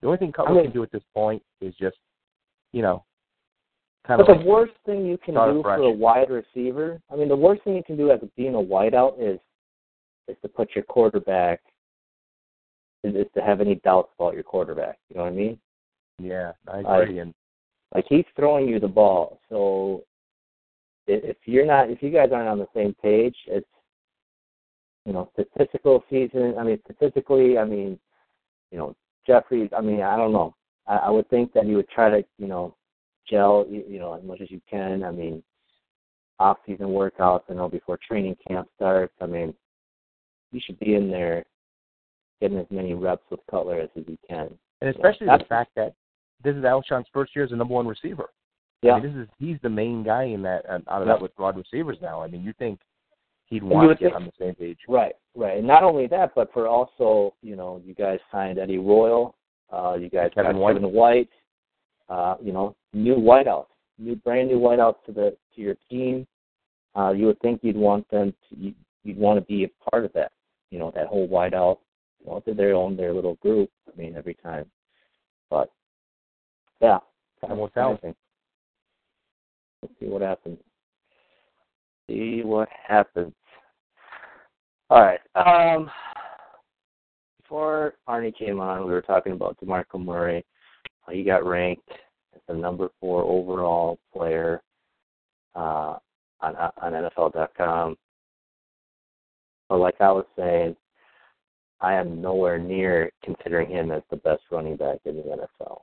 [0.00, 1.96] the only thing Cutler I mean- can do at this point is just,
[2.72, 3.04] you know,
[4.10, 5.78] kind but the worst thing you can do fresh.
[5.78, 8.58] for a wide receiver, I mean, the worst thing you can do as being a
[8.58, 9.38] wideout is
[10.28, 11.60] is to put your quarterback
[13.04, 14.98] is, is to have any doubts about your quarterback.
[15.08, 15.58] You know what I mean?
[16.18, 17.18] yeah, I agree.
[17.18, 17.34] and
[17.94, 19.40] like he's throwing you the ball.
[19.48, 20.04] So
[21.06, 23.66] if you're not, if you guys aren't on the same page, it's
[25.06, 26.54] you know statistical season.
[26.58, 27.98] I mean, statistically, I mean,
[28.70, 28.96] you know,
[29.26, 29.70] Jeffery.
[29.76, 30.54] I mean, I don't know.
[30.86, 32.74] I, I would think that he would try to, you know,
[33.28, 35.04] gel, you, know, as much as you can.
[35.04, 35.42] I mean,
[36.38, 39.12] off-season workouts, you know, before training camp starts.
[39.20, 39.54] I mean,
[40.52, 41.44] you should be in there
[42.40, 44.48] getting as many reps with Cutler as you can.
[44.80, 45.94] And especially the fact that
[46.42, 48.30] this is Alshon's first year as a number one receiver.
[48.82, 48.92] Yeah.
[48.92, 51.14] I mean, this is he's the main guy in that uh, out of Yeah.
[51.14, 52.22] that with broad receivers now.
[52.22, 52.80] I mean, you think
[53.44, 54.78] he'd want to get think- on the same page?
[54.88, 55.58] Right, right.
[55.58, 59.34] And not only that, but for also, you know, you guys signed Eddie Royal,
[59.70, 60.72] uh, you guys Kevin got White.
[60.76, 61.28] Kevin White,
[62.10, 63.66] uh, you know, new wideouts,
[63.98, 66.26] new brand new wideouts to the to your team.
[66.96, 70.04] Uh, you would think you'd want them to you, you'd want to be a part
[70.04, 70.32] of that,
[70.70, 71.78] you know, that whole wideout,
[72.20, 73.70] you know, to their own their little group.
[73.88, 74.66] I mean, every time.
[75.48, 75.70] But
[76.80, 76.98] yeah,
[77.40, 77.94] Time will tell.
[77.94, 78.14] exciting.
[79.82, 80.58] Let's see what happens.
[82.08, 83.32] See what happens.
[84.90, 85.20] All right.
[85.36, 85.90] Um,
[87.40, 90.44] before Arnie came on, we were talking about DeMarco Murray.
[91.10, 91.88] He got ranked
[92.34, 94.62] as the number four overall player
[95.54, 95.96] uh,
[96.40, 97.96] on on NFL.com.
[99.68, 100.76] But like I was saying,
[101.80, 105.80] I am nowhere near considering him as the best running back in the NFL.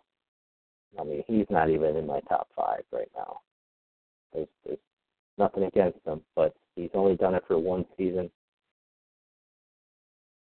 [0.99, 3.39] I mean, he's not even in my top five right now.
[4.33, 4.79] There's, there's
[5.37, 8.29] nothing against him, but he's only done it for one season.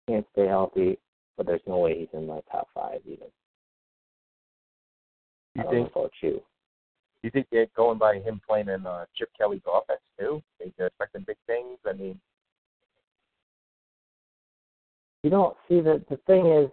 [0.09, 0.99] Can't stay healthy,
[1.37, 3.29] but there's no way he's in my top five even.
[5.57, 6.43] I You don't think know about you.
[7.23, 10.43] you think they're going by him playing in uh, Chip Kelly's offense too?
[10.77, 11.79] They're expecting big things?
[11.87, 12.21] I mean,
[15.25, 16.71] You don't see the the thing is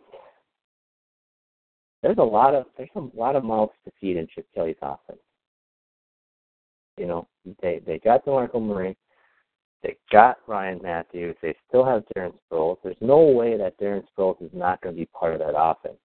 [2.04, 5.20] there's a lot of there's a lot of mouths to feed in Chip Kelly's offense.
[6.98, 7.28] You know,
[7.62, 8.96] they they got DeMarco Murray,
[9.82, 12.78] they got Ryan Mathews, they still have Darren Sproles.
[12.84, 15.98] There's no way that Darren Sproles is not going to be part of that offense.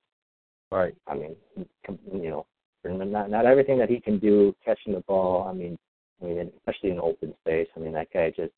[0.72, 0.94] right?
[1.06, 2.46] I mean, you know,
[2.83, 5.47] for not not everything that he can do catching the ball.
[5.49, 5.78] I mean,
[6.22, 7.68] I mean, especially in open space.
[7.76, 8.53] I mean, that guy just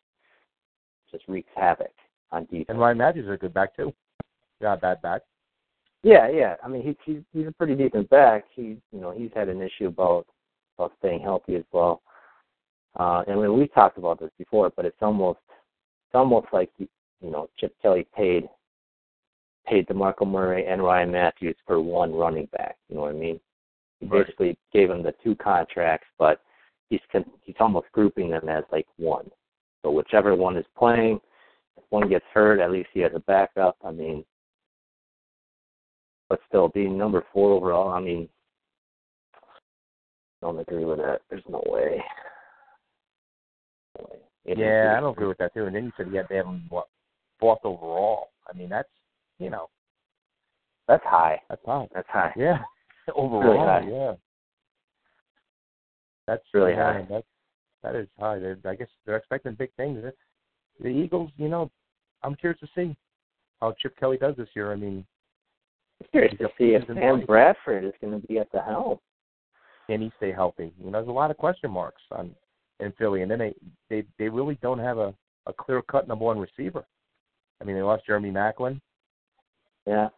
[1.10, 1.92] just wreaks havoc
[2.30, 2.66] on defense.
[2.68, 3.92] And Ryan Mathews is a good back too.
[4.60, 5.22] Not a bad back.
[6.02, 6.56] Yeah, yeah.
[6.64, 8.44] I mean, he's he's he's a pretty decent back.
[8.54, 10.26] He, you know, he's had an issue about
[10.78, 12.02] about staying healthy as well.
[12.98, 16.88] Uh, and when we talked about this before, but it's almost it's almost like you
[17.22, 18.48] know Chip Kelly paid
[19.66, 22.76] paid DeMarco Murray and Ryan Matthews for one running back.
[22.88, 23.40] You know what I mean?
[24.02, 24.26] He Right.
[24.26, 26.40] basically gave them the two contracts, but
[26.90, 29.30] he's con- he's almost grouping them as like one.
[29.82, 31.20] So whichever one is playing,
[31.76, 33.76] if one gets hurt, at least he has a backup.
[33.84, 34.24] I mean,
[36.28, 38.28] but still being number four overall, I mean,
[40.40, 41.22] don't agree with that.
[41.30, 42.02] There's no way.
[44.00, 44.18] No way.
[44.44, 45.66] Yeah, I don't agree with that too.
[45.66, 46.88] And then you said he had to have him what
[47.38, 48.30] fourth overall.
[48.52, 48.88] I mean, that's
[49.38, 49.68] you know
[50.88, 51.40] That's high.
[51.48, 51.88] that's high.
[51.94, 52.32] That's high.
[52.36, 52.58] Yeah,
[53.14, 53.88] overall, oh, high.
[53.88, 54.12] yeah.
[56.26, 57.06] That's Really yeah, high.
[57.10, 57.24] That
[57.82, 58.38] that is high.
[58.38, 60.02] They're, I guess they're expecting big things.
[60.80, 61.70] The Eagles, you know,
[62.22, 62.96] I'm curious to see
[63.60, 64.72] how Chip Kelly does this year.
[64.72, 65.04] I mean,
[66.00, 67.24] I'm curious to see if Sam.
[67.26, 68.98] Bradford is going to be at the helm.
[69.88, 70.72] can he stay healthy?
[70.78, 72.34] You know, there's a lot of question marks on
[72.80, 73.54] in Philly, and then they
[73.90, 75.12] they they really don't have a
[75.46, 76.84] a clear cut number one receiver.
[77.60, 78.80] I mean, they lost Jeremy Maclin.
[79.86, 80.08] Yeah.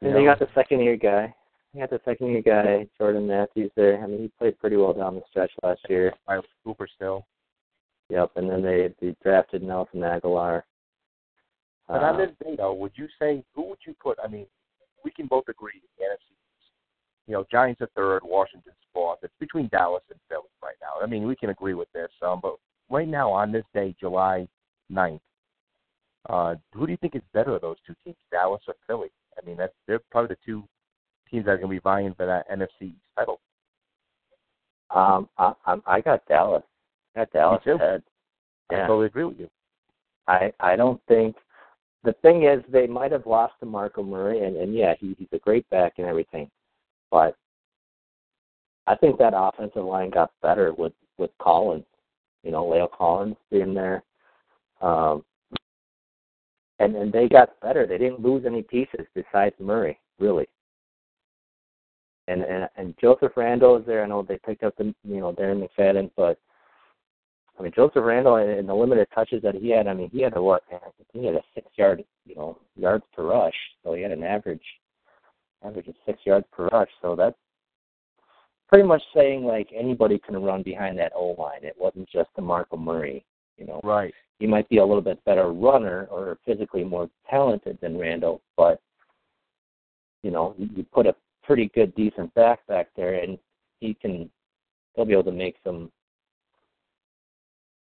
[0.00, 0.30] You And they know?
[0.30, 1.34] got the second year guy.
[1.72, 4.02] They got the second guy, Jordan Matthews there.
[4.02, 6.12] I mean, he played pretty well down the stretch last year.
[6.28, 7.26] Riley Cooper still.
[8.08, 8.32] Yep.
[8.36, 10.62] And then they they drafted Nelson Agholor.
[11.86, 14.18] But Uh, on this day, though, would you say who would you put?
[14.22, 14.46] I mean,
[15.04, 16.34] we can both agree the NFC.
[17.26, 19.20] You know, Giants are third, Washington's fourth.
[19.22, 21.00] It's between Dallas and Philly right now.
[21.00, 22.10] I mean, we can agree with this.
[22.22, 22.56] Um, but
[22.90, 24.48] right now, on this day, July
[24.90, 25.20] 9th,
[26.28, 29.10] uh, who do you think is better of those two teams, Dallas or Philly?
[29.40, 30.64] I mean, that's they're probably the two
[31.30, 33.40] teams that are going to be vying for that NFC East title.
[34.94, 36.62] um, I, I I got Dallas.
[37.14, 38.02] I got Dallas ahead.
[38.70, 39.48] I totally agree with you.
[40.28, 41.36] I I don't think
[42.04, 45.38] the thing is they might have lost DeMarco Murray and, and yeah, he, he's a
[45.38, 46.50] great back and everything.
[47.10, 47.36] But
[48.86, 51.84] I think that offensive line got better with, with Collins.
[52.42, 54.02] You know, La'el Collins being there.
[54.80, 55.24] Um
[56.78, 57.86] and and they got better.
[57.86, 60.48] They didn't lose any pieces besides Murray, really.
[62.30, 64.04] And and and Joseph Randle is there.
[64.04, 66.38] I know they picked up the you know Darren McFadden, but
[67.60, 70.34] I mean, Joseph Randle in the limited touches that he had, I mean, he had
[70.34, 70.62] a what?
[71.12, 73.54] He had a six yard, you know, yards per rush.
[73.84, 74.62] So he had an average,
[75.62, 76.88] average of six yards per rush.
[77.02, 77.36] So that's
[78.66, 81.62] pretty much saying like anybody can run behind that O line.
[81.62, 83.26] It wasn't just DeMarco Murray.
[83.58, 84.14] You know, Right.
[84.38, 88.80] he might be a little bit better runner or physically more talented than Randle, but
[90.22, 93.38] you know, you put a pretty good, decent back back there, and
[93.80, 94.30] he can
[94.94, 95.90] they'll be able to make some,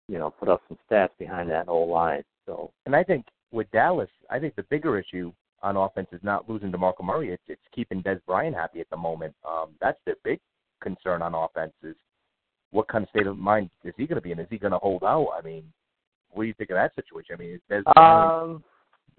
[0.08, 2.24] you know, put up some stats behind that whole line.
[2.46, 5.32] So, and I think with Dallas, I think the bigger issue
[5.62, 7.32] on offense is not losing DeMarco Murray.
[7.32, 9.34] It's it's keeping Dez Bryant happy at the moment.
[9.48, 10.40] Um, that's the big
[10.82, 11.96] concern on offense is
[12.72, 14.40] what kind of state of mind is he going to be in?
[14.40, 15.30] Is he going to hold out?
[15.38, 15.64] I mean,
[16.32, 17.36] what do you think of that situation?
[17.36, 18.64] I mean, is Dez Bryant, um,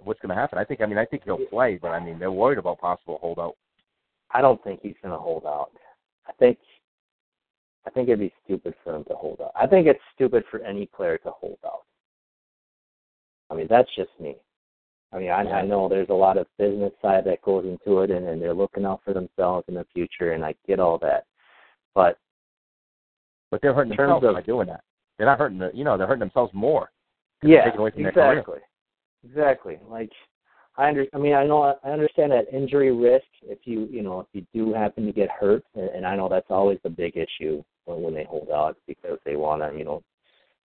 [0.02, 0.58] what's going to happen?
[0.58, 3.18] I think I mean I think he'll play, but I mean they're worried about possible
[3.20, 3.54] holdout.
[4.34, 5.70] I don't think he's going to hold out.
[6.28, 6.58] I think
[7.86, 9.52] I think it'd be stupid for him to hold out.
[9.54, 11.82] I think it's stupid for any player to hold out.
[13.50, 14.36] I mean, that's just me.
[15.12, 18.10] I mean, I, I know there's a lot of business side that goes into it,
[18.10, 21.26] and, and they're looking out for themselves in the future, and I get all that.
[21.94, 22.18] But
[23.50, 24.82] but they're hurting themselves of, by doing that.
[25.16, 26.90] They're not hurting the, you know, they're hurting themselves more.
[27.42, 28.58] Yeah, away from exactly,
[29.24, 29.78] exactly.
[29.88, 30.10] Like
[30.76, 34.20] I under, I mean, I know, I understand that injury risk if you, you know,
[34.20, 37.62] if you do happen to get hurt, and, I know that's always the big issue
[37.84, 40.02] when, when they hold out because they want to, you know,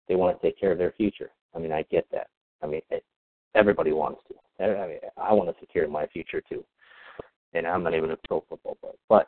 [0.08, 1.30] they want to take care of their future.
[1.54, 2.28] I mean, I get that.
[2.64, 3.04] I mean, it,
[3.56, 4.64] everybody wants to.
[4.64, 6.64] I mean, I want to secure my future too.
[7.54, 9.28] And I'm not even a pro football player, but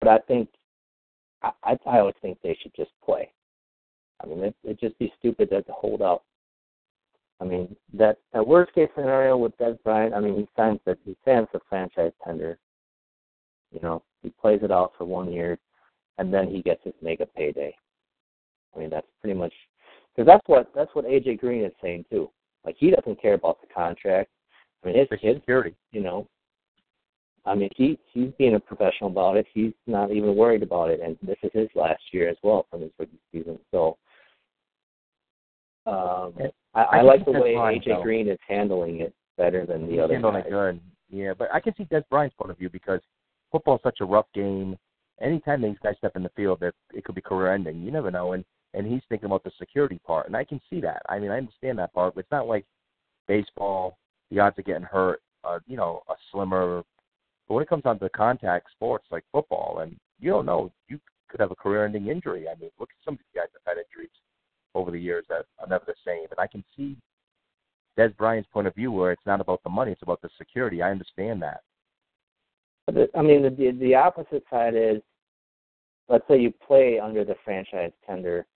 [0.00, 0.48] but I think
[1.42, 3.30] I I, I always think they should just play.
[4.22, 6.22] I mean, it, it'd just be stupid to hold out.
[7.40, 10.14] I mean, that that worst case scenario with Dez Bryant.
[10.14, 12.58] I mean, he signs the he signs the franchise tender.
[13.72, 15.58] You know, he plays it out for one year,
[16.18, 17.74] and then he gets his mega payday.
[18.74, 19.52] I mean, that's pretty much
[20.14, 22.30] because that's what that's what AJ Green is saying too.
[22.64, 24.30] Like he doesn't care about the contract.
[24.82, 25.74] I mean, his kids, security.
[25.92, 26.26] you know.
[27.44, 29.46] I mean, he he's being a professional about it.
[29.52, 32.80] He's not even worried about it, and this is his last year as well from
[32.80, 33.58] his rookie season.
[33.70, 33.96] So,
[35.86, 36.34] um.
[36.74, 38.02] I, I, I like the way AJ though.
[38.02, 40.46] Green is handling it better than the He's other handling guys.
[40.46, 40.80] it good.
[41.10, 43.00] Yeah, but I can see Dez Bryant's point of view because
[43.52, 44.76] football is such a rough game.
[45.20, 47.82] Anytime these guys step in the field, that it could be career ending.
[47.82, 50.80] You never know, and and he's thinking about the security part, and I can see
[50.82, 51.02] that.
[51.08, 52.66] I mean, I understand that part, but it's not like
[53.26, 53.98] baseball.
[54.30, 56.82] The odds of getting hurt, uh, you know, a slimmer.
[57.46, 60.98] But when it comes down to contact sports like football, and you don't know, you
[61.28, 62.46] could have a career-ending injury.
[62.48, 64.10] I mean, look at some of these guys that have had injuries
[64.76, 66.26] over the years that are never the same.
[66.30, 66.96] And I can see
[67.98, 70.82] Dez Bryant's point of view where it's not about the money, it's about the security.
[70.82, 71.62] I understand that.
[72.84, 75.02] But the, I mean, the, the the opposite side is,
[76.08, 78.46] let's say you play under the franchise tender,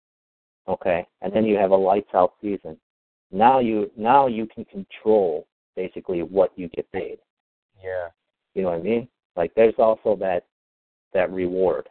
[0.68, 2.77] okay, and then you have a lights out season.
[3.33, 7.18] Now you now you can control basically what you get paid.
[7.83, 8.09] Yeah.
[8.55, 9.09] You know what I mean?
[9.37, 10.45] Like there's also that
[11.14, 11.89] that reward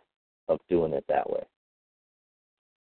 [0.47, 1.43] of doing it that way.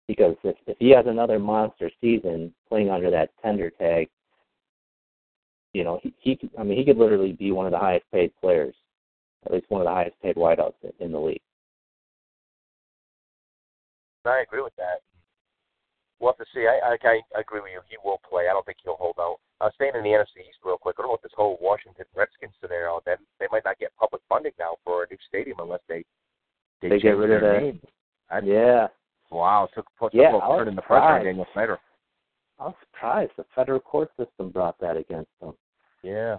[0.09, 4.09] Because if if he has another monster season playing under that tender tag,
[5.75, 8.07] you know, he, he could, I mean he could literally be one of the highest
[8.11, 8.75] paid players,
[9.45, 11.43] at least one of the highest paid wideouts in, in the league.
[14.25, 15.01] I agree with that.
[16.21, 16.67] We'll have to see.
[16.67, 16.97] I, I
[17.37, 17.81] I agree with you.
[17.89, 18.49] He will play.
[18.49, 19.37] I don't think he'll hold out.
[19.61, 20.97] Uh, staying in the NFC East real quick.
[20.99, 23.01] I don't know what this whole Washington Redskins scenario?
[23.05, 26.05] Then they might not get public funding now for a new stadium unless they
[26.81, 27.63] they, They get rid of that.
[27.63, 27.81] name.
[28.31, 28.89] I, Yeah,
[29.31, 29.69] Wow.
[29.75, 31.25] Took put Yeah, a little I was turn in the pressure.
[31.25, 31.79] Daniel Snyder.
[32.59, 35.53] I was surprised the federal court system brought that against them.
[36.03, 36.39] Yeah.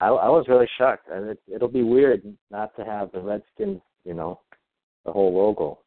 [0.00, 3.80] I, I was really shocked, and it, it'll be weird not to have the Redskins,
[4.04, 4.40] you know,
[5.04, 5.78] the whole logo.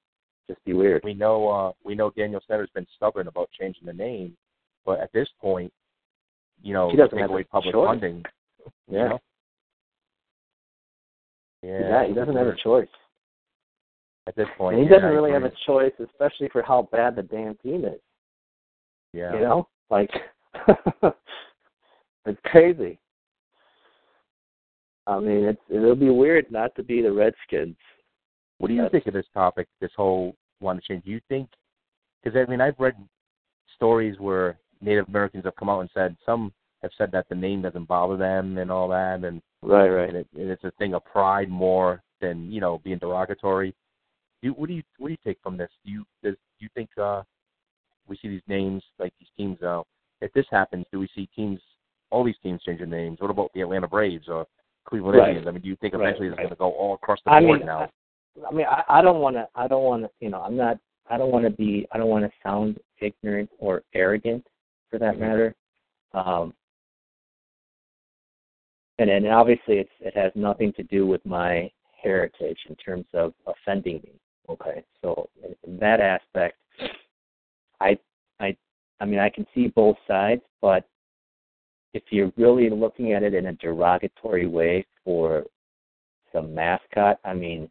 [0.48, 1.04] Just be weird.
[1.04, 4.36] We know uh we know Daniel Snyder's been stubborn about changing the name,
[4.86, 5.72] but at this point,
[6.64, 7.88] you know, He doesn't take have away a public choice.
[7.88, 8.24] funding.
[8.90, 9.20] you know?
[11.62, 11.80] Yeah.
[11.90, 12.88] yeah, he doesn't have a choice.
[14.30, 17.24] At this point, And he doesn't really have a choice, especially for how bad the
[17.24, 18.00] damn team is.
[19.12, 19.34] Yeah.
[19.34, 20.12] You know, like
[22.28, 23.00] it's crazy.
[25.08, 27.76] I mean, it's it'll be weird not to be the Redskins.
[28.60, 29.68] What do you That's- think of this topic?
[29.82, 31.06] This whole want to change?
[31.06, 31.50] Do you think?
[32.24, 32.94] Because I mean, I've read
[33.76, 36.54] stories where Native Americans have come out and said some
[36.84, 40.08] have said that the name doesn't bother them and all that, and, Right, right.
[40.10, 43.74] and, it, and it's a thing of pride more than you know being derogatory.
[44.42, 45.70] Do you, what do you what do you take from this?
[45.86, 47.24] Do you does, do you think uh,
[48.08, 49.62] we see these names like these teams?
[49.62, 49.82] Uh,
[50.22, 51.60] if this happens, do we see teams
[52.10, 53.20] all these teams changing names?
[53.20, 54.46] What about the Atlanta Braves or
[54.86, 55.30] Cleveland Right.
[55.30, 55.48] Indians?
[55.48, 56.44] I mean, do you think Right, eventually it's right.
[56.44, 57.82] going to go all across the I board mean, now?
[57.82, 59.48] I, I mean, I, I don't want to.
[59.56, 60.10] I don't want to.
[60.22, 60.78] You know, I'm not.
[61.10, 61.86] I don't want to be.
[61.92, 64.46] I don't want to sound ignorant or arrogant,
[64.90, 65.20] for that Mhm.
[65.20, 65.56] matter.
[66.14, 66.54] Um,
[69.00, 71.70] and and obviously, it's it has nothing to do with my
[72.02, 74.20] heritage in terms of offending me.
[74.50, 76.58] Okay, so in, that aspect,
[77.80, 77.98] I
[78.40, 78.56] I
[79.00, 80.86] I mean, I can see both sides, but
[81.94, 85.44] if you're really looking at it in a derogatory way for
[86.34, 87.70] some mascot, I mean,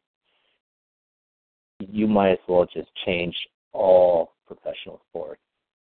[1.80, 3.36] you might as well just change
[3.72, 5.40] all professional sports.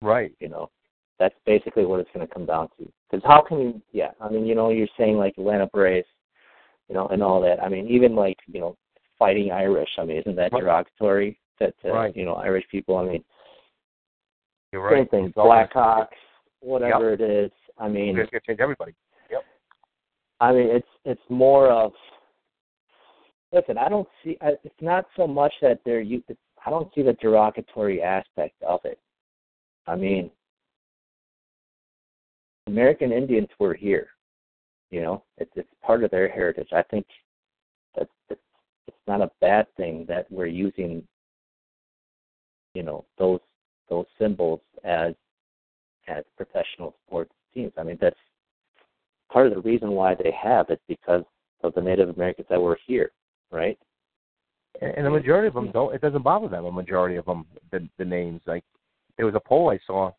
[0.01, 0.33] Right.
[0.41, 0.70] You know,
[1.18, 2.93] that's basically what it's going to come down to.
[3.11, 3.83] Because how can you?
[3.93, 6.07] Yeah, I mean, you know, you're saying like Atlanta Braves,
[6.89, 7.62] you know, and all that.
[7.62, 8.76] I mean, even like you know,
[9.23, 9.89] fighting Irish.
[9.99, 10.61] I mean, isn't that Right.
[10.61, 11.39] derogatory?
[11.61, 12.16] That uh, Right.
[12.16, 12.97] you know, Irish people.
[12.97, 13.25] I mean,
[14.73, 15.27] You're same thing.
[15.27, 16.09] It's Blackhawks,
[16.61, 17.53] whatever it is.
[17.79, 18.95] I mean, It's to change everybody.
[19.31, 19.45] Yep.
[20.41, 21.93] I mean, it's it's more of.
[23.53, 24.37] Listen, I don't see.
[24.41, 26.01] I, it's not so much that they're.
[26.01, 26.23] You,
[26.66, 28.99] I don't see the derogatory aspect of it.
[29.87, 30.31] I mean,
[32.66, 34.09] American Indians were here.
[34.91, 36.73] You know, it's it's part of their heritage.
[36.73, 37.07] I think
[37.95, 38.41] that it's
[38.87, 41.03] it's not a bad thing that we're using.
[42.74, 43.41] You know those
[43.89, 45.14] those symbols as
[46.09, 47.72] as professional sports teams.
[47.78, 48.16] I mean, that's
[49.30, 51.22] part of the reason why they have it because
[51.62, 53.11] of the Native Americans that were here,
[53.51, 53.78] right?
[54.80, 55.95] And and the majority of them don't.
[55.95, 56.64] It doesn't bother them.
[56.64, 58.41] A majority of them, the the names.
[58.47, 58.64] Like
[59.16, 60.11] there was a poll I saw.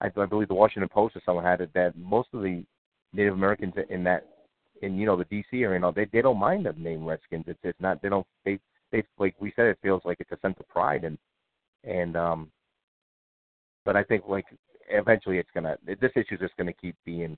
[0.00, 2.64] I, I believe the Washington Post or someone had it that most of the
[3.12, 4.26] Native Americans in that,
[4.82, 5.62] in you know the D.C.
[5.62, 7.44] area, you know, they they don't mind the name Redskins.
[7.46, 8.02] It's it's not.
[8.02, 8.26] They don't.
[8.44, 8.58] They
[8.92, 9.66] they like we said.
[9.66, 11.18] It feels like it's a sense of pride and
[11.84, 12.50] and um.
[13.84, 14.46] But I think like
[14.88, 15.76] eventually it's gonna.
[15.84, 17.36] This issue is just gonna keep being,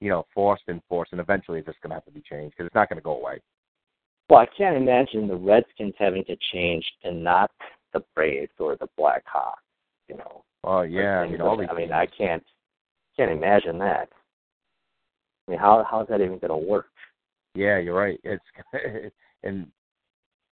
[0.00, 2.66] you know, forced and forced, and eventually it's just gonna have to be changed because
[2.66, 3.40] it's not gonna go away.
[4.28, 7.50] Well, I can't imagine the Redskins having to change and not
[7.92, 9.60] the Braves or the Blackhawks.
[10.08, 10.44] You know.
[10.64, 11.68] Oh yeah, I mean all these.
[11.70, 12.42] I mean, I can't
[13.16, 14.08] can't imagine that.
[15.46, 16.86] I mean, how how's that even going to work?
[17.54, 18.20] Yeah, you're right.
[18.24, 18.44] It's
[19.42, 19.66] and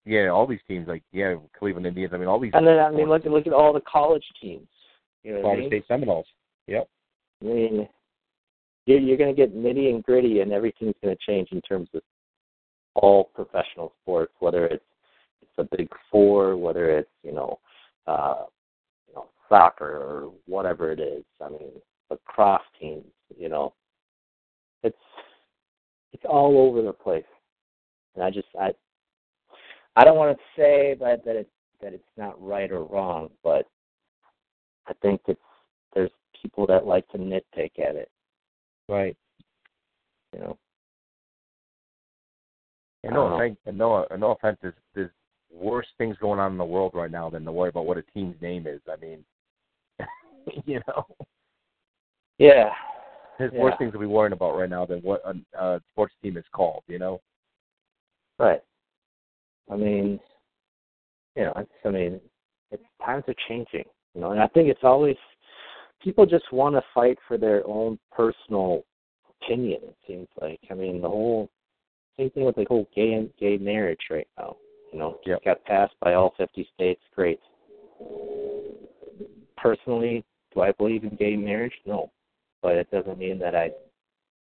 [0.04, 2.12] yeah, all these teams like yeah, Cleveland Indians.
[2.14, 2.52] I mean, all these.
[2.54, 4.68] And then I mean, look look at all the college teams.
[5.22, 5.68] You know what I mean?
[5.68, 6.26] State Seminoles.
[6.66, 6.88] Yep.
[7.42, 7.88] I mean,
[8.86, 11.88] you're, you're going to get nitty and gritty, and everything's going to change in terms
[11.94, 12.02] of
[12.94, 14.84] all professional sports, whether it's
[15.40, 17.58] it's a big four, whether it's you know,
[18.06, 18.44] uh,
[19.08, 21.24] you know, soccer or whatever it is.
[21.44, 21.70] I mean,
[22.10, 23.06] lacrosse teams.
[23.38, 23.72] You know,
[24.82, 24.96] it's
[26.12, 27.24] it's all over the place,
[28.14, 28.70] and I just I
[29.96, 31.48] I don't want to say that that it
[31.80, 33.66] that it's not right or wrong, but
[34.86, 35.40] I think it's
[35.94, 36.10] there's
[36.40, 38.10] people that like to nitpick at it.
[38.88, 39.16] Right.
[40.32, 40.58] You know.
[43.04, 44.58] And no offense, and no, and no offense.
[44.62, 45.10] There's, there's
[45.52, 48.02] worse things going on in the world right now than to worry about what a
[48.02, 48.80] team's name is.
[48.88, 49.24] I mean,
[50.64, 51.04] you know,
[52.38, 52.70] Yeah.
[53.38, 53.60] There's Yeah.
[53.60, 56.44] worse things to be worrying about right now than what a, a sports team is
[56.52, 56.82] called.
[56.86, 57.20] You know.
[58.38, 58.62] Right.
[59.70, 60.18] I mean,
[61.36, 61.52] you know,
[61.84, 62.20] I mean,
[62.70, 63.84] it's times are changing.
[64.14, 65.16] You know, and I think it's always
[66.02, 68.84] people just want to fight for their own personal
[69.40, 69.80] opinion.
[69.84, 70.60] It seems like.
[70.70, 71.48] I mean, the whole
[72.16, 74.56] same thing with the whole gay and gay marriage right now.
[74.92, 75.44] You know, Yep.
[75.44, 77.00] got passed by all 50 states.
[77.14, 77.40] Great.
[79.56, 80.24] Personally,
[80.54, 81.72] do I believe in gay marriage?
[81.86, 82.10] No,
[82.62, 83.70] but it doesn't mean that I,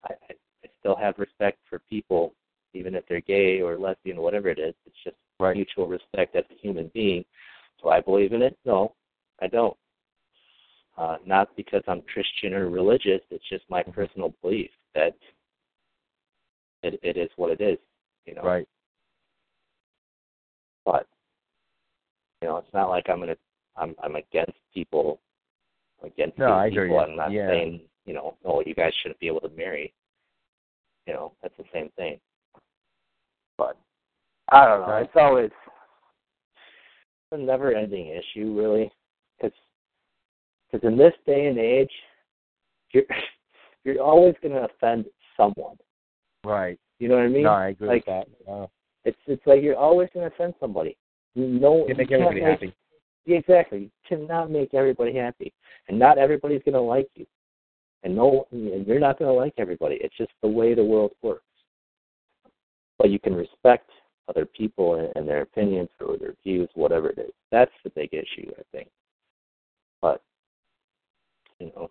[0.04, 2.34] I, I still have respect for people,
[2.72, 4.74] even if they're gay or lesbian, or whatever it is.
[4.86, 5.56] It's just Right.
[5.56, 7.24] mutual respect as a human being.
[7.82, 8.56] Do I believe in it?
[8.64, 8.94] No,
[9.42, 9.76] I don't.
[10.96, 13.20] Uh, not because I'm Christian or religious.
[13.30, 15.16] It's just my personal belief that
[16.84, 17.78] it, it is what it is.
[18.26, 18.42] You know.
[18.44, 18.68] Right.
[20.84, 21.08] But
[22.40, 23.36] you know, it's not like I'm gonna
[23.76, 25.20] I'm I'm against people
[26.04, 26.84] against No, gay I people.
[26.84, 26.98] you.
[26.98, 27.48] I'm not Yeah.
[27.48, 29.92] saying, you know, oh, you guys shouldn't be able to marry.
[31.06, 32.18] You know, that's the same thing.
[33.58, 33.76] But
[34.50, 34.96] I don't know.
[34.96, 35.50] It's always
[37.32, 38.90] a never-ending issue, really,
[39.36, 39.56] because
[40.70, 41.90] because in this day and age,
[42.92, 43.04] you're
[43.84, 45.76] you're always going to offend someone.
[46.44, 46.78] Right.
[46.98, 47.42] You know what I mean?
[47.44, 48.50] no, I agree like- with that.
[48.50, 48.66] Uh,
[49.04, 50.96] It's it's like you're always going to offend somebody.
[51.34, 52.74] No, you make you everybody happy.
[53.26, 53.78] Yeah, exactly.
[53.80, 55.52] You cannot make everybody happy,
[55.88, 57.26] and not everybody's going to like you,
[58.04, 59.96] and no, and you're not going to like everybody.
[60.00, 61.42] It's just the way the world works.
[62.98, 63.90] But you can respect
[64.28, 67.32] other people and, and their opinions or their views, whatever it is.
[67.50, 68.88] That's the big issue, I think.
[70.00, 70.22] But
[71.58, 71.90] you know,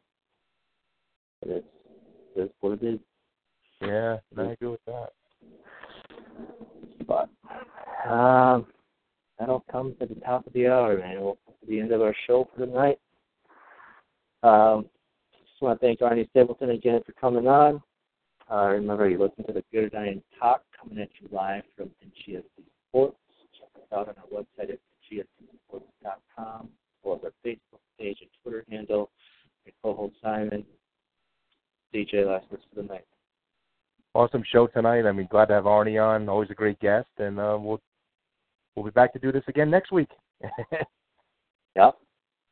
[1.42, 1.64] it is,
[2.36, 3.00] it is what it is.
[3.82, 5.10] Yeah, I agree with that.
[7.08, 7.30] But
[8.10, 8.68] um,
[9.38, 11.22] that'll come to the top of the hour, man.
[11.22, 13.00] We'll come to the end of our show for tonight.
[14.44, 15.03] Um, just
[15.64, 17.82] want to thank Arnie Stapleton again for coming on.
[18.52, 22.44] Uh, remember, you listen to the Gridiron Talk coming at you live from NGSC
[22.90, 23.18] Sports.
[23.58, 24.80] Check us out on our website at
[25.12, 26.70] gscsports.com,
[27.04, 29.10] or our Facebook page and Twitter handle.
[29.66, 30.66] Your co-host Simon,
[31.94, 33.06] CJ, last words for the night.
[34.14, 35.08] Awesome show tonight.
[35.08, 36.28] I mean, glad to have Arnie on.
[36.28, 37.80] Always a great guest, and uh, we'll
[38.76, 40.10] we'll be back to do this again next week.
[41.76, 41.98] yep.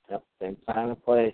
[0.10, 0.24] Yep.
[0.42, 1.34] Same time and place.